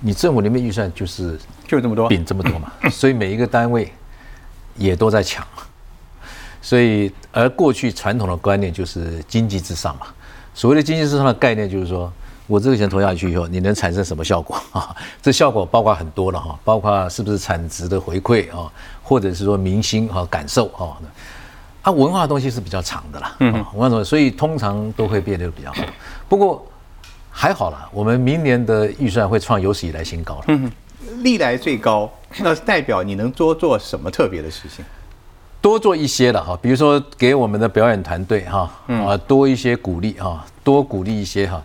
[0.00, 3.92] 你政府里面预算就是就这么多，饼这么多嘛， 所以每一个单位
[4.76, 5.46] 也都在抢。
[6.62, 10.06] 所以而过去传统的观念就是经济至上嘛。
[10.54, 12.10] 所谓的经济至上的概念就是说
[12.46, 14.94] 我这个钱投下去以后，你能产生什么效果啊？
[15.20, 18.70] 这效果包括很多了哈，包括是不是产值的回馈啊，
[19.02, 20.96] 或者是说民心啊感受啊。
[21.82, 25.82] 啊，文化的东西是比较长的啦，嗯，文化东西，所以通常都会变得比较好。
[26.28, 26.64] 不过
[27.30, 30.70] 还好啦，我们明年的预算会创有史以来新高了，嗯，
[31.22, 32.08] 历来最高。
[32.38, 34.84] 那代表你能多做什么特别的事情？
[35.60, 41.62] 多做一些了哈，比如说给我们的表演团队哈，啊，多一些鼓励哈，多鼓励一些哈。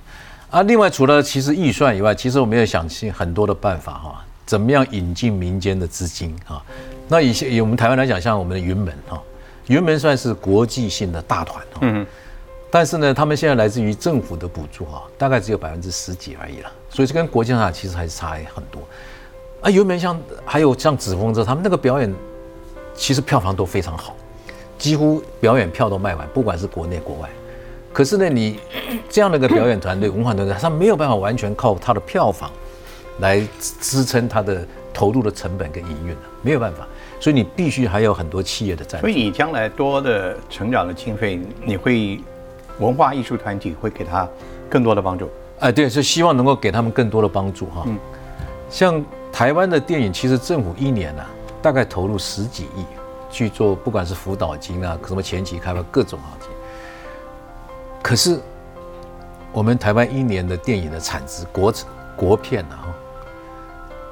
[0.49, 6.63] 啊，另外除了其实预算以外，其实我们也想尽很多的办法哈，怎么样引进民间的资金啊？
[7.07, 9.21] 那以以我们台湾来讲，像我们的云门哈。
[9.67, 12.05] 原本算是国际性的大团哦，
[12.69, 18.81] 但是呢，他们现在来自于政府的补助啊，大概只有百分之十几而已了，所以这跟国际上其实还是差很多。
[19.61, 22.13] 啊，原本像还有像紫峰这他们那个表演，
[22.93, 24.15] 其实票房都非常好，
[24.77, 27.29] 几乎表演票都卖完，不管是国内国外。
[27.91, 28.59] 可是呢，你
[29.09, 32.51] 这样的一个表演团队、文化团队，他没有办法完全靠他的票房
[33.19, 33.41] 来
[33.81, 36.87] 支撑他的投入的成本跟营运没有办法。
[37.19, 39.07] 所以你必须还有很多企业的赞助。
[39.07, 42.19] 所以你将来多的成长的经费，你会
[42.79, 44.27] 文化艺术团体会给他
[44.69, 45.29] 更多的帮助。
[45.59, 47.83] 哎，对，是希望能够给他们更多的帮助哈。
[47.87, 47.97] 嗯。
[48.69, 51.23] 像台湾的电影，其实政府一年呢，
[51.61, 52.85] 大概投入十几亿
[53.31, 56.37] 去做，不管是辅导金啊，什么前期开发各种啊。
[58.03, 58.39] 可是
[59.51, 61.73] 我们台湾一年的电影的产值，国
[62.15, 62.93] 国片呢，哈，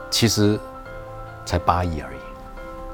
[0.10, 0.60] 其实
[1.46, 2.15] 才八亿而已。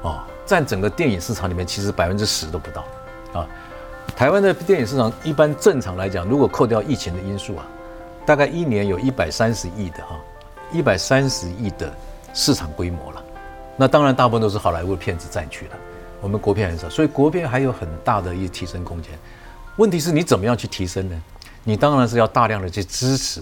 [0.02, 2.84] 哦，占整个电影市场里面，其实百分之十都不到，
[3.32, 3.46] 啊，
[4.16, 7.64] 台湾的电影市场一般正常来讲，如果扣掉疫情的因素啊，
[8.26, 10.16] 大概一年有一百三十亿的哈，
[10.72, 11.92] 一百三十亿的
[12.34, 13.22] 市场规模了。
[13.76, 15.76] 那当然大部分都是好莱坞的片子占据了，
[16.20, 19.12] 我们国片很少，所以国片还有很大的一提升空间。
[19.76, 21.22] 问题是你怎么样去提升呢？
[21.64, 23.40] 你当然是要大量的去支持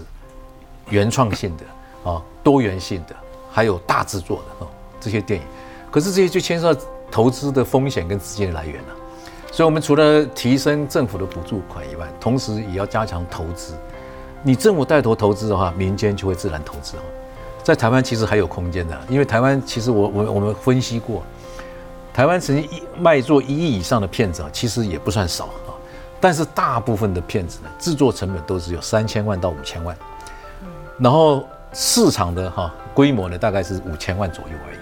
[0.90, 3.16] 原创性的啊，多元性的，
[3.50, 4.68] 还有大制作的啊
[5.00, 5.46] 这些电影。
[5.90, 8.94] 可是这些就牵涉到投资的风险跟资金的来源了，
[9.50, 13.74] 所以，我们除了提升政府的补助款以外，同时也要加强投资。
[14.42, 17.00] 你政府带头投资的话，民间就会自然投资哦。
[17.64, 21.22] 在台湾其实还有空间的，因为台湾其实我我我们分析过，
[22.14, 25.74] 台湾曾经一卖做一亿以上的片子啊，其实也不算少啊。
[26.20, 29.96] 但是大部分的片子呢，制作成本都是有三千万到五千万，
[30.98, 34.78] 然后市场的哈规模呢，大概是五千万左右而已。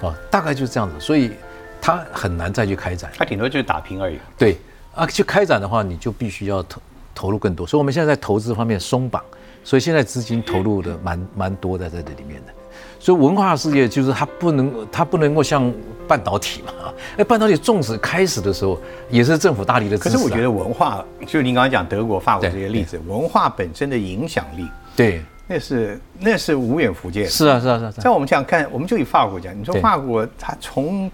[0.00, 1.32] 哦，大概就是这样子，所以
[1.80, 4.18] 它很难再去开展，它顶多就是打平而已。
[4.36, 4.56] 对
[4.94, 6.80] 啊，去开展的话，你就必须要投
[7.14, 7.66] 投入更多。
[7.66, 9.22] 所以我们现在在投资方面松绑，
[9.64, 12.52] 所以现在资金投入的蛮蛮多在这里面的。
[12.98, 15.72] 所以文化事业就是它不能它不能够像
[16.08, 16.72] 半导体嘛，
[17.16, 18.78] 哎，半导体种植开始的时候
[19.10, 20.10] 也是政府大力的支持。
[20.10, 25.22] 可是我觉得文化，就您刚刚讲德国、法国这些例子，文化本身的影响力，对。
[25.46, 27.26] 那是那是无远弗届。
[27.26, 27.90] 是啊是啊是啊。
[27.92, 31.10] 在我们这样看，我们就以法国讲，你说法国，它从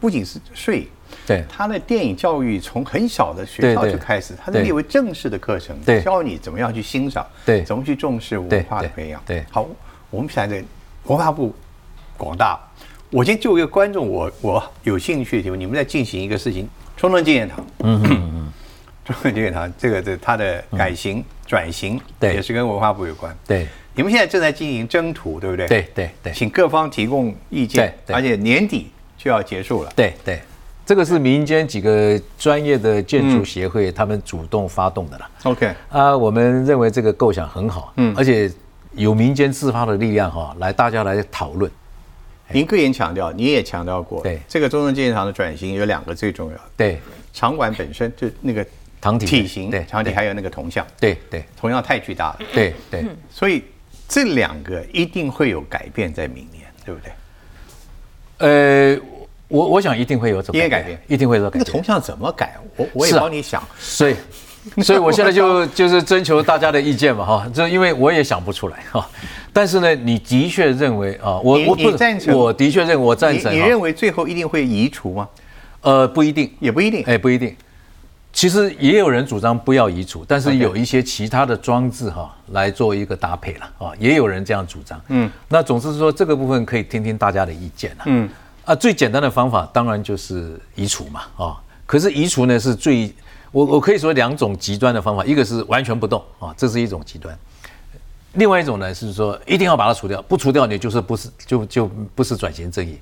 [0.00, 0.88] 不仅是税，
[1.26, 9.22] 对，它的电影教育从很小的学校就开始，它是列为正式的课程，教你怎么样去欣赏，对，怎么去重视文化的培养。
[9.24, 9.66] 对，好，
[10.10, 10.64] 我们现在
[11.04, 11.54] 文化部
[12.16, 12.58] 广大，
[13.10, 17.64] 我先就一个观众，我我有兴趣的地方，你们在进行一个事情，冲浪纪念堂。
[17.78, 18.52] 嗯嗯嗯。
[19.04, 23.34] 中央纪念堂这个这它的改型转型，对，也是跟文化部有关。
[23.46, 25.66] 对，你们现在正在进行征途，对不对？
[25.66, 29.90] 对对对，请各方提供意见，而且年底就要结束了。
[29.96, 30.40] 对对，
[30.84, 35.30] 这个是民间几个专业的建筑协会他们主动发动的了。
[35.44, 38.52] OK，啊，我们认为这个构想很好，嗯，而且
[38.92, 41.70] 有民间自发的力量哈，来大家来讨论。
[42.50, 47.00] 您个人强调，你也强调过，对这个中正纪念堂的转型有两个最重要的，对，
[47.32, 48.66] 场馆本身就那个。
[49.00, 53.62] 堂体体型对，场体还有那个铜像，对对，铜像太巨大了，对对，所以
[54.08, 57.12] 这两个一定会有改变在明年，对不对？
[58.38, 59.00] 呃，
[59.48, 61.58] 我我想一定会有怎么改变，一定会有改变。
[61.60, 62.56] 那个铜像怎么改？
[62.76, 63.62] 我我也帮你想。
[63.78, 64.16] 所以，
[64.82, 69.08] 所以我现在就就是征求大家的意见嘛，哈，这因为我也想不出来哈。
[69.52, 73.52] 但是呢，你的确认为啊，我我不赞成，我的确认我赞成。
[73.52, 75.28] 你认为最后一定会移除吗？
[75.80, 77.56] 呃，不一定，也不一定，哎，不一定。
[78.38, 85.00] 其实也有人主张不要移除，但是有一些其他的装置哈来做一个搭配了啊，也有人这样主张。
[85.08, 88.04] 嗯，那总之是说这个部分可以听听大家的意见了。
[88.06, 88.30] 嗯，
[88.64, 93.12] 啊，最简单的方法当然就是移除嘛啊，可是移除呢是最
[93.50, 97.34] 我我可以说两种极端的方法，一个是完全不动啊，这是一种极端；
[98.34, 103.00] 另外一种呢是说一定要把它除掉，不除掉你就是不是就就不是转型正义。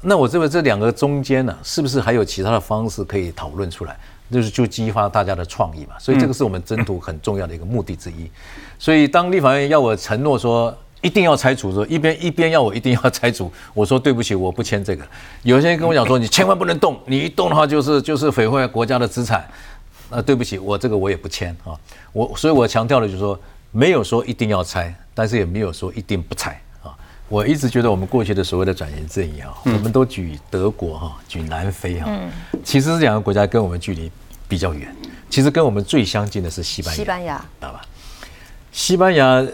[0.00, 3.94] 那我认为这两个中间呢，是不是还有其他的方式可以讨论出来？
[4.30, 8.30] 就是就激发大家的创意嘛，所以这个是我们征途很重要的一个目的之一。
[8.78, 15.04] 所以当立法院要我承诺说一定要拆除的时候，一边一边要我一定要拆除，我说对不起，我不签这个。
[15.42, 19.48] 有些人跟我讲说你千万不能动，你一动的话就是就是毁坏国家的资产。
[20.10, 21.78] 那对不起，我这个我也不签啊。
[22.12, 23.38] 我所以我强调的就是说，
[23.70, 26.60] 没有说一定要拆，但是也没有说一定不拆。
[27.30, 32.10] 我一直觉得我们过去的所谓的转型正义啊，我们都举德国哈，举南非哈，
[32.64, 34.10] 其实这两个国家跟我们距离
[34.48, 34.92] 比较远。
[35.30, 37.82] 其实跟我们最相近的是西班牙，西班牙，知道吧？
[38.72, 39.46] 西班牙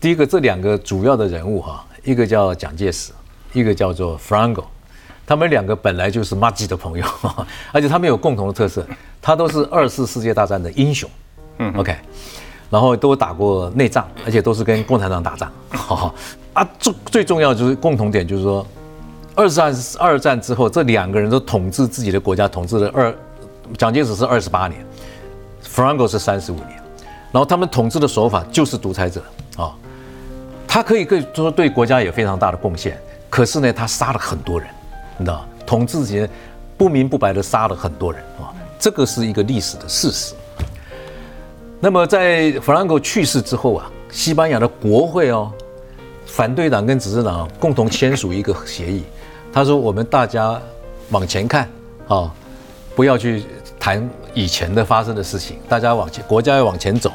[0.00, 3.12] 第一个这两个主要的人物哈，一个叫蒋介石，
[3.52, 4.64] 一个叫做 Franco，
[5.24, 7.06] 他们两个本来就是马基的朋友，
[7.70, 8.84] 而且他们有共同的特色，
[9.22, 11.08] 他都是二次世界大战的英雄。
[11.58, 11.96] 嗯，OK。
[12.74, 15.48] 然后都打过内战，而且都是跟共产党打仗。
[16.52, 18.66] 啊，最最重要的就是共同点，就是说，
[19.36, 23.14] 二战二战之后，这两个人都统治自己的国家，统治了二，
[23.78, 24.84] 蒋介石是二十八年
[25.64, 26.82] ，Franco 是三十五年，
[27.30, 29.22] 然后他们统治的手法就是独裁者。
[29.56, 29.72] 啊，
[30.66, 34.68] 他可以可以说对国家有非常大的贡献，可是呢，他杀了很多人，
[35.16, 36.28] 你知道，统治前
[36.76, 38.20] 不明不白的杀了很多人。
[38.40, 40.34] 啊，这个是一个历史的事实。
[41.84, 45.52] 那么在弗兰克去世之后啊，西班牙的国会哦，
[46.24, 49.02] 反对党跟执政党共同签署一个协议，
[49.52, 50.58] 他说我们大家
[51.10, 51.68] 往前看
[52.08, 52.32] 啊，
[52.96, 53.44] 不要去
[53.78, 57.12] 谈以前的发生的事情，大家往前，国家要往前走。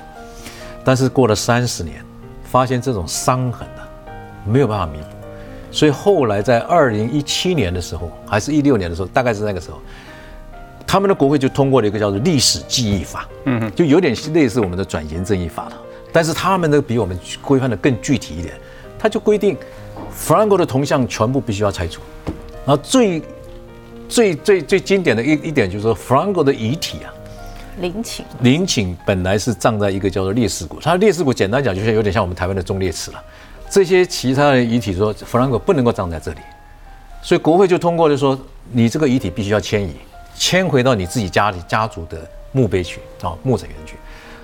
[0.84, 2.06] 但是过了三十年，
[2.44, 3.82] 发现这种伤痕啊，
[4.46, 5.06] 没有办法弥补，
[5.72, 9.82] 所以后来在二零一七年的时候，还是一六年的时候，大概是那个时候。
[10.92, 15.74] 他们的国会就通过了一个叫做历史记忆法，嗯，就有点类似我们的转型正义法了，
[16.12, 18.56] 但是他们的比我们规范的更具体一点，
[18.98, 19.56] 他就规定
[20.10, 22.02] 弗兰克的铜像全部必须要拆除，
[22.66, 23.22] 然后最
[24.08, 27.14] 最最最经典的一一点就是说弗兰克的遗体啊，
[27.82, 33.24] 陵寝，陵寝本来是葬在一个叫做烈士谷，他的烈士谷简单讲就是有点像我们台湾的忠烈祠了，
[33.70, 36.40] 这些其他的遗体说弗兰克不能够葬在这里，
[37.22, 38.36] 所以国会就通过了说
[38.72, 39.94] 你这个遗体必须要迁移。
[40.40, 42.18] 迁回到你自己家里家族的
[42.54, 43.98] 墓碑去啊，墓葬园去。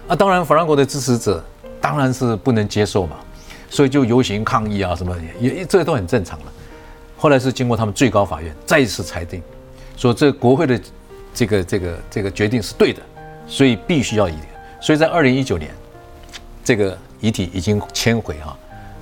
[0.09, 1.41] 啊，当然，法兰国的支持者
[1.79, 3.15] 当然是不能接受嘛，
[3.69, 6.45] 所以就游行抗议啊，什么也这都很正常了。
[7.17, 9.41] 后来是经过他们最高法院再一次裁定，
[9.95, 10.79] 说这国会的
[11.33, 13.01] 这个这个这个决定是对的，
[13.47, 14.35] 所以必须要移。
[14.81, 15.71] 所以在二零一九年，
[16.61, 18.55] 这个遗体已经迁回哈，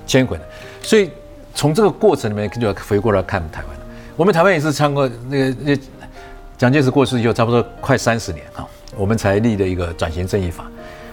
[0.06, 0.44] 迁回了。
[0.80, 1.10] 所以
[1.56, 3.80] 从这个过程里面就要回过来看台湾了。
[4.16, 5.76] 我们台湾也是参过那个那。
[6.56, 10.64] 蒋介石过世以后，差不多快三十年啊，我们才立的一个转型正义法。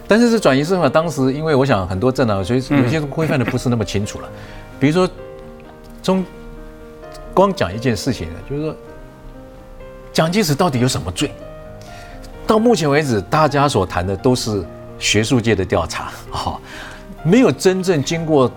[0.08, 4.30] 但是这转型正义法当时，因为我想很多政党，所以有些规范的不是那么清楚了。
[4.80, 5.10] 比如说，
[6.04, 6.24] 中
[7.34, 8.76] 光讲一件事情呢，就是说，
[10.14, 11.32] 蒋介石到底有什么罪？
[12.46, 14.64] 到目前为止，大家所谈的都是
[15.00, 16.60] 学术界的调查，哈，
[17.24, 18.52] 没有真正经过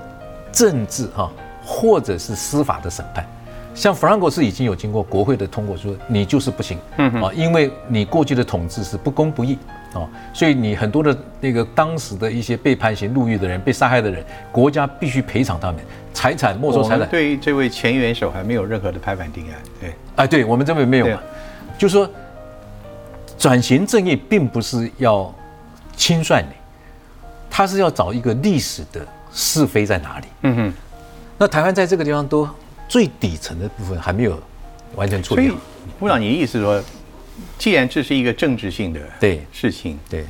[0.51, 1.31] 政治哈，
[1.65, 3.25] 或者是司法的审判。
[3.75, 9.59] 像弗兰克是已经有经过国会的通过，说你就是不行，啊，因为你过去的统治是不公不义，
[9.93, 15.81] 啊，所以你很多的那个当时的一些被判刑入狱的人、被杀害的人，国家必须赔偿他们
[16.13, 17.09] 财产，没收财产。
[17.09, 21.19] 对这位前元首还没有任何的拍板定案，对，哎，对我们这边没有，
[21.77, 22.09] 就说
[23.37, 25.35] 转型正义并不是要
[25.97, 26.55] 清算你，
[27.51, 29.01] 他是要找一个历史的
[29.33, 30.27] 是非在哪里。
[30.43, 30.73] 嗯哼，
[31.37, 32.49] 那台湾在这个地方都。
[32.89, 34.41] 最底层的部分还没有
[34.95, 35.49] 完全处理。
[35.49, 35.59] 所以，
[35.99, 36.83] 部长，你的意思说，
[37.59, 39.45] 既然这是一个政治性的对。
[39.53, 40.25] 事情，对，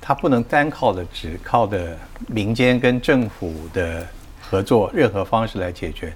[0.00, 1.96] 它不能单靠的只靠的
[2.26, 4.06] 民间跟政府的
[4.40, 6.12] 合作任何方式来解决，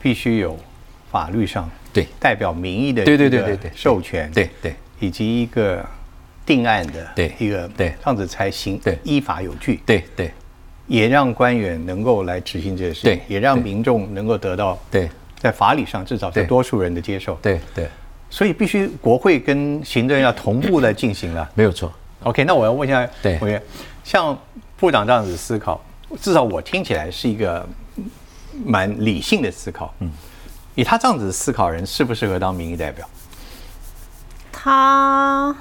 [0.00, 0.58] 必须有
[1.10, 2.06] 法律上对。
[2.18, 5.84] 代表民意的对对对对对授权对对，以及一个
[6.44, 8.98] 定案的对一个对，这样子才行对。
[9.04, 9.80] 依法有据。
[9.86, 10.32] 对对。
[10.88, 15.08] 也让官员能够来执行这些事情，也让民众能够得到对，
[15.38, 17.38] 在法理上至少是多数人的接受。
[17.42, 17.88] 对对，
[18.30, 21.48] 所以必须国会跟行政要同步的进行了。
[21.54, 21.92] 没有错。
[22.24, 23.62] OK，那我要问一下，对，
[24.02, 24.36] 像
[24.76, 25.80] 部长这样子思考，
[26.20, 27.64] 至少我听起来是一个
[28.64, 29.94] 蛮理性的思考。
[30.00, 30.10] 嗯，
[30.74, 33.08] 以他这样子思考人，适不适合当民意代表？
[34.50, 35.54] 他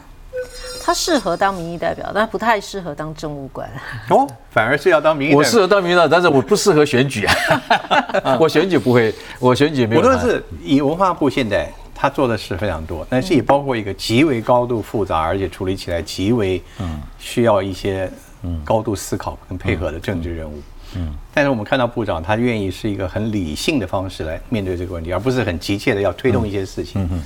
[0.88, 3.70] 他适合当民意代表，但不太适合当政务官。
[4.10, 5.36] 哦，反而是要当民意。
[5.36, 7.36] 我适合当民意代表，但是我不适合选举啊。
[8.40, 10.02] 我选举不会，我选举没有。
[10.02, 18.10] 我说是以文化部现在他做的事非常多，但是也包括一个极为高度复杂，而且处理起来极为嗯需要一些
[18.44, 20.62] 嗯高度思考跟配合的政治任务。
[20.96, 27.06] 嗯，但是我们看到部长他愿意是一个很理性的方式来面对这个问题，而不是很急切的要推动一些事情。
[27.12, 27.22] 嗯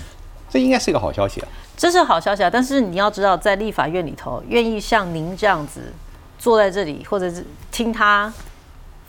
[0.52, 1.48] 这应该是一个好消息啊。
[1.78, 2.50] 这是好消息啊！
[2.52, 5.94] 但是你要知道，在立法院里头，愿意像您这样子
[6.38, 8.32] 坐在这里，或者是听他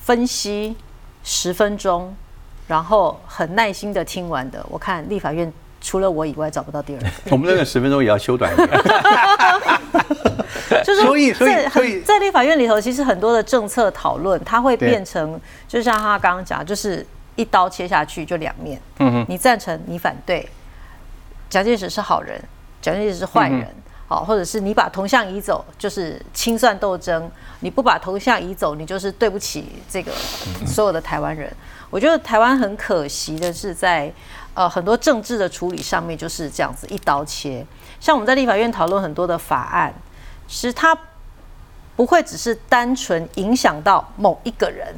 [0.01, 0.75] 分析
[1.23, 2.17] 十分钟，
[2.69, 7.07] 然后很耐心的听完的，我看立法院除了我以外找不到第二个。
[7.31, 8.69] 我们这个十分钟也要修短一点。
[10.85, 15.39] 就是所以所以所以在立法院里头，其实很多的政策讨论，它会变成
[15.69, 18.81] 就像他刚刚讲，就是一刀切下去就两面。
[18.99, 20.49] 嗯哼，你赞成，你反对，
[21.53, 22.43] 蒋介石是好人。
[22.81, 23.69] 蒋介石是坏人，
[24.09, 27.23] 好，或者是你把铜像移走，就是清算斗争；
[27.61, 30.11] 你不把铜像移走，你就是对不起这个
[30.67, 31.55] 所有的台湾人。
[31.91, 34.11] 我觉得台湾很可惜的是，在
[34.55, 37.65] 呃很多政治的处理上面就是这样子一刀切。
[38.01, 39.93] 像我们在立法院讨论很多的法案，
[40.49, 40.97] 其实它
[41.95, 44.89] 不会只是单纯影响到某一个人，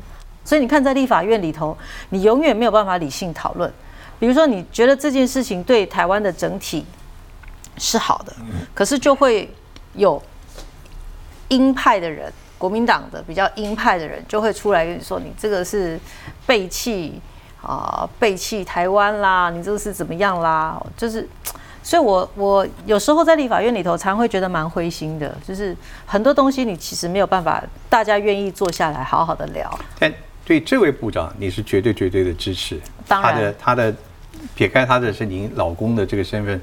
[0.45, 1.77] 所以你看在立法院里头，
[2.11, 3.71] 你永远没有办法理性讨论。
[4.25, 6.87] 比如说，你觉得这件事情对台湾的整体。
[7.77, 8.33] 是好的，
[8.73, 9.53] 可是就会
[9.95, 10.23] 有
[11.49, 15.99] 鹰派的人，国民党的比较鹰派的人就会出来跟你说：“你这个是
[16.47, 17.21] 背弃
[17.61, 21.29] 啊，背弃台湾啦，你这个是怎么样啦？”就是，
[21.83, 27.61] 所以我我有时候在立法院里头，常会觉得蛮灰心的，就是很多东西你其实没有办法，
[27.91, 29.69] 大家愿意坐下来好好的聊。
[29.99, 30.15] 但
[30.45, 33.93] 对这位部长，你是绝对绝对的支持，他的他的
[34.55, 36.61] 撇开他的是您老公的这个身份。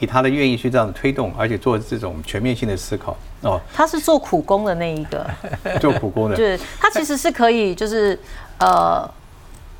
[0.00, 5.24] 以他的愿意去这样推动，而且做这种全面性的思考哦，他是做苦工的那一个，
[5.80, 8.18] 做苦工的，就是他其实是可以，就是
[8.58, 9.08] 呃。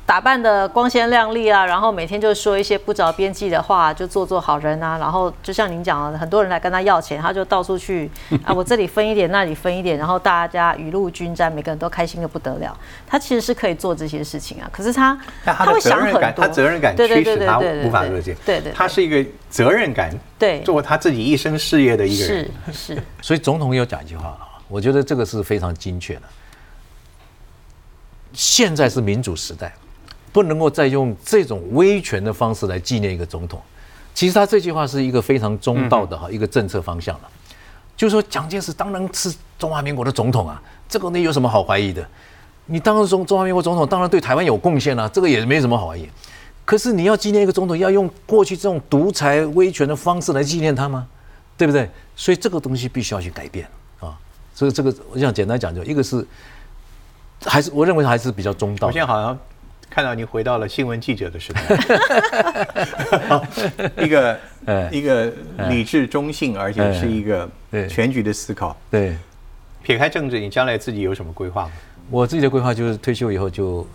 [0.05, 4.99] 打扮的光鲜亮丽啊，然后每天就说一些不着边际的话，就做做好人啊。
[4.99, 8.09] 然后就像您讲的，很多人来跟他要钱，他就到处去
[8.45, 12.77] 啊，我这里分一点，那里分一点，然后大家雨露均沾，每个人都开心的不得了。
[13.07, 18.35] 他其实是可以做这些事情啊，可是他他会想很多，他责任感驱使他无法做这些。
[18.45, 22.51] 对对，他是一个责任感对做他自己一生事业的一个人。
[22.71, 23.03] 是是。
[23.23, 26.21] 所以总统有讲一句话啊，我觉得这个是非常精确的。
[28.33, 29.73] 现在是民主时代。
[30.35, 33.57] 不能够再用这种威权的方式来纪念一个总统。
[34.13, 37.29] 其实他这句话是一个非常中道的哈一个政策方向了，
[37.95, 42.05] 就是说蒋介石当然是中华民国的总统啊，这个你有什么好怀疑的？
[42.65, 46.05] 你当然中中华民国总统，当然对台湾有贡献啊，这个也没什么好怀疑。
[46.65, 51.07] 可是你要纪念一个总统，要用过去这种独裁威权的方式来纪念他吗？
[51.55, 51.89] 对不对？
[52.17, 53.65] 所以这个东西必须要去改变
[54.01, 54.19] 啊。
[54.53, 56.27] 所以这个我想简单讲，就一个是
[57.45, 58.87] 还是我认为还是比较中道。
[58.87, 59.39] 我现在好像。
[59.89, 61.61] 看到你回到了新闻记者的时代，
[64.03, 64.39] 一个
[64.91, 65.31] 一个
[65.69, 67.49] 理智中性，而且是一个
[67.89, 68.75] 全局的思考。
[68.91, 69.15] 对，
[69.83, 71.71] 撇开政治，你将来自己有什么规划吗？
[72.11, 73.87] 我自己的规划就是退休以后就，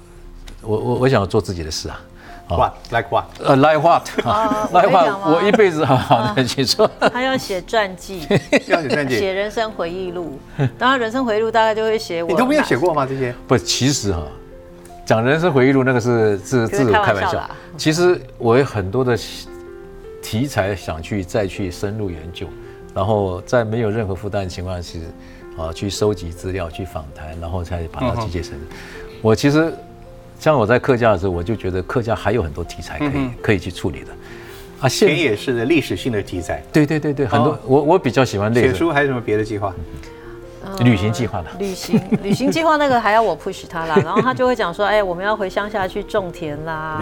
[0.63, 2.01] 我我我想要做自己的事啊。
[2.49, 3.27] What like what？
[3.39, 5.07] 呃，like what？like what？
[5.25, 6.91] 我一辈子好好的去做。
[6.99, 8.27] 他要写传记，
[8.67, 10.41] 要写传记，写人生回忆录。
[10.77, 12.29] 当然，人生回忆录大概就会写我。
[12.29, 13.07] 你都没有写过吗？
[13.07, 13.33] 这些？
[13.47, 14.27] 不，其实哈。
[15.11, 19.19] 讲人生回忆录那个是自自主开玩笑，其实我有很多的
[20.23, 22.47] 题材想去再去深入研究，
[22.95, 25.01] 然后在没有任何负担的情况下，
[25.59, 28.57] 啊去收集资料去访谈，然后才把它集结成。
[29.21, 29.73] 我其实
[30.39, 34.13] 像我在客家的时候，我就觉得客家还有很多题材可以可以去处理的
[34.79, 36.63] 啊，田野式的历史性的题材。
[36.73, 39.75] 对对对对，很多我我比较喜欢写书，还有什么别的计划？
[40.85, 47.01] 旅行计划的旅行旅行计划那个还要我 push 他啦， 然后他就会讲说，哎，我们要回乡下去种田啦，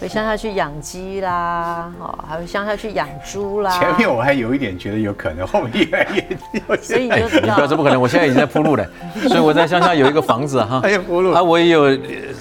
[0.00, 3.78] 回乡下去养鸡啦，哦，还有乡下去养猪啦。
[3.78, 8.86] 前面我还有一点觉得有可能，后面越来越，所以你就你不要说不可能，我现在已经在铺路了，
[9.28, 11.32] 所以我在乡下有一个房子哈，还有铺路。
[11.32, 11.94] 啊，我也有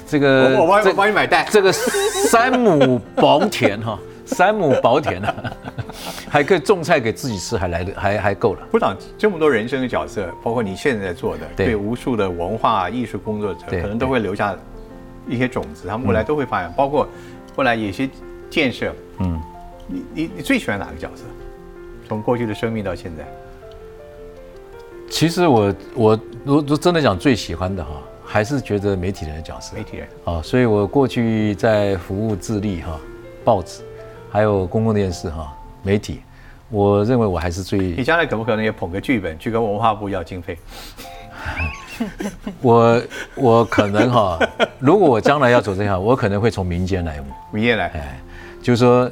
[0.07, 3.99] 这个，我帮我帮你买袋，这个三亩薄田哈。
[4.29, 5.35] 三亩薄田啊，
[6.29, 8.65] 还可以种菜给自己吃，还来的还还够了。
[8.71, 14.55] 部长这么多人生的角色，包括你现在在做的，对无数的文化艺术工作者，可能都会留下
[15.27, 16.71] 一些种子，他们未来都会发展。
[16.77, 17.07] 包括
[17.55, 18.09] 未来有些
[18.49, 19.41] 建设，嗯，
[19.87, 21.23] 你你你最喜欢哪个角色？
[22.07, 23.25] 从过去的生命到现在，
[25.09, 27.91] 其实我我如果真的讲最喜欢的哈。
[28.31, 32.99] 还是觉得媒体人的角色，媒体人啊，所以我过去在服务智利哈，
[33.43, 33.81] 报纸，
[34.31, 35.53] 还有公共电视哈，
[35.83, 36.21] 媒体，
[36.69, 37.79] 我认为我还是最。
[37.79, 40.57] 你将来可不可能也捧个剧本去跟文化部要经费？
[42.61, 43.01] 我
[43.35, 44.39] 我可能哈，
[44.79, 47.23] 如果我将来要走这条，我可能会从民间来。
[47.51, 48.19] 民间来，哎，
[48.61, 49.09] 就是说，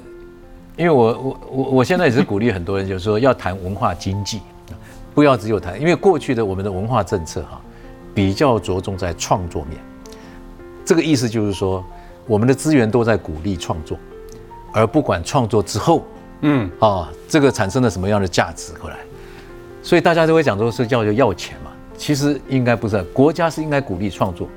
[0.76, 4.42] 因为我我我我现在也是鼓励很多人，就是说要谈文化经济，
[5.14, 7.62] 不要只有谈，因为过去的我们的文化政策哈。
[8.16, 9.80] 比较着重在创作面，
[10.84, 11.86] 这个意思就是说，
[12.26, 13.96] 我们的资源都在鼓励创作，
[14.78, 16.06] 而不管创作之后，
[16.42, 18.98] 嗯啊，这个产生了什么样的价值过来，
[19.82, 24.48] 所以大家都会讲说是叫做要钱嘛，其实应该不是，国家是应该鼓励创作，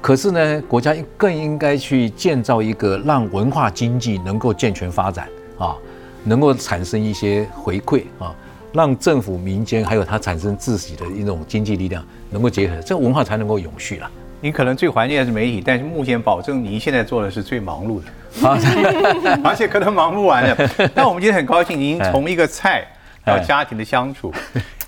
[0.00, 5.76] 可是呢，国家更应该去建造一个让文化经济能够健全发展啊，
[6.24, 8.34] 能够产生一些回馈啊。
[8.72, 14.10] 让政府、民间还有它产生自己的一种经济力量能够结合，这个文化才能够永续了。
[14.40, 18.06] 你可能最怀念的是媒体，但是目前保证您现在做的是最忙碌的，
[18.42, 18.58] 啊，
[19.44, 20.68] 而且可能忙不完的。
[20.94, 22.86] 但我们今天很高兴，您从一个菜
[23.24, 24.32] 到家庭的相处，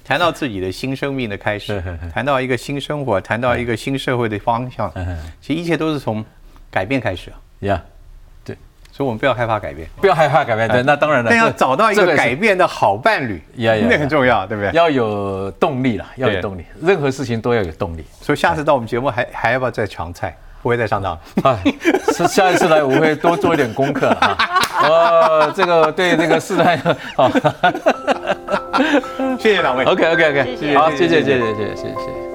[0.05, 1.83] 谈到自己的新生命的开始，
[2.13, 4.91] 谈到一个新生活，谈到一个新社会的方向，
[5.41, 6.25] 其实一切都是从
[6.71, 7.37] 改变开始啊。
[7.61, 7.81] Yeah。
[8.97, 10.69] 所以，我们不要害怕改变，不要害怕改变。
[10.69, 11.29] 对，那当然了。
[11.29, 14.71] 但要找到一个改变的好伴侣，那很重要，对不对？
[14.71, 16.65] 要有动力了，要有动力。
[16.81, 18.05] 任何事情都要有动力。
[18.21, 20.37] 所以，下次到我们节目还还要不要再尝菜？
[20.65, 21.19] 不会再上当。
[21.43, 21.63] 哎
[22.27, 24.37] 下一次来，我会多做一点功课啊。
[24.89, 26.81] 哦，这个对这个试探
[27.15, 27.31] 好。
[29.39, 29.85] 谢谢两位。
[29.85, 32.34] OK OK OK，谢谢，好，谢谢谢谢谢谢谢谢。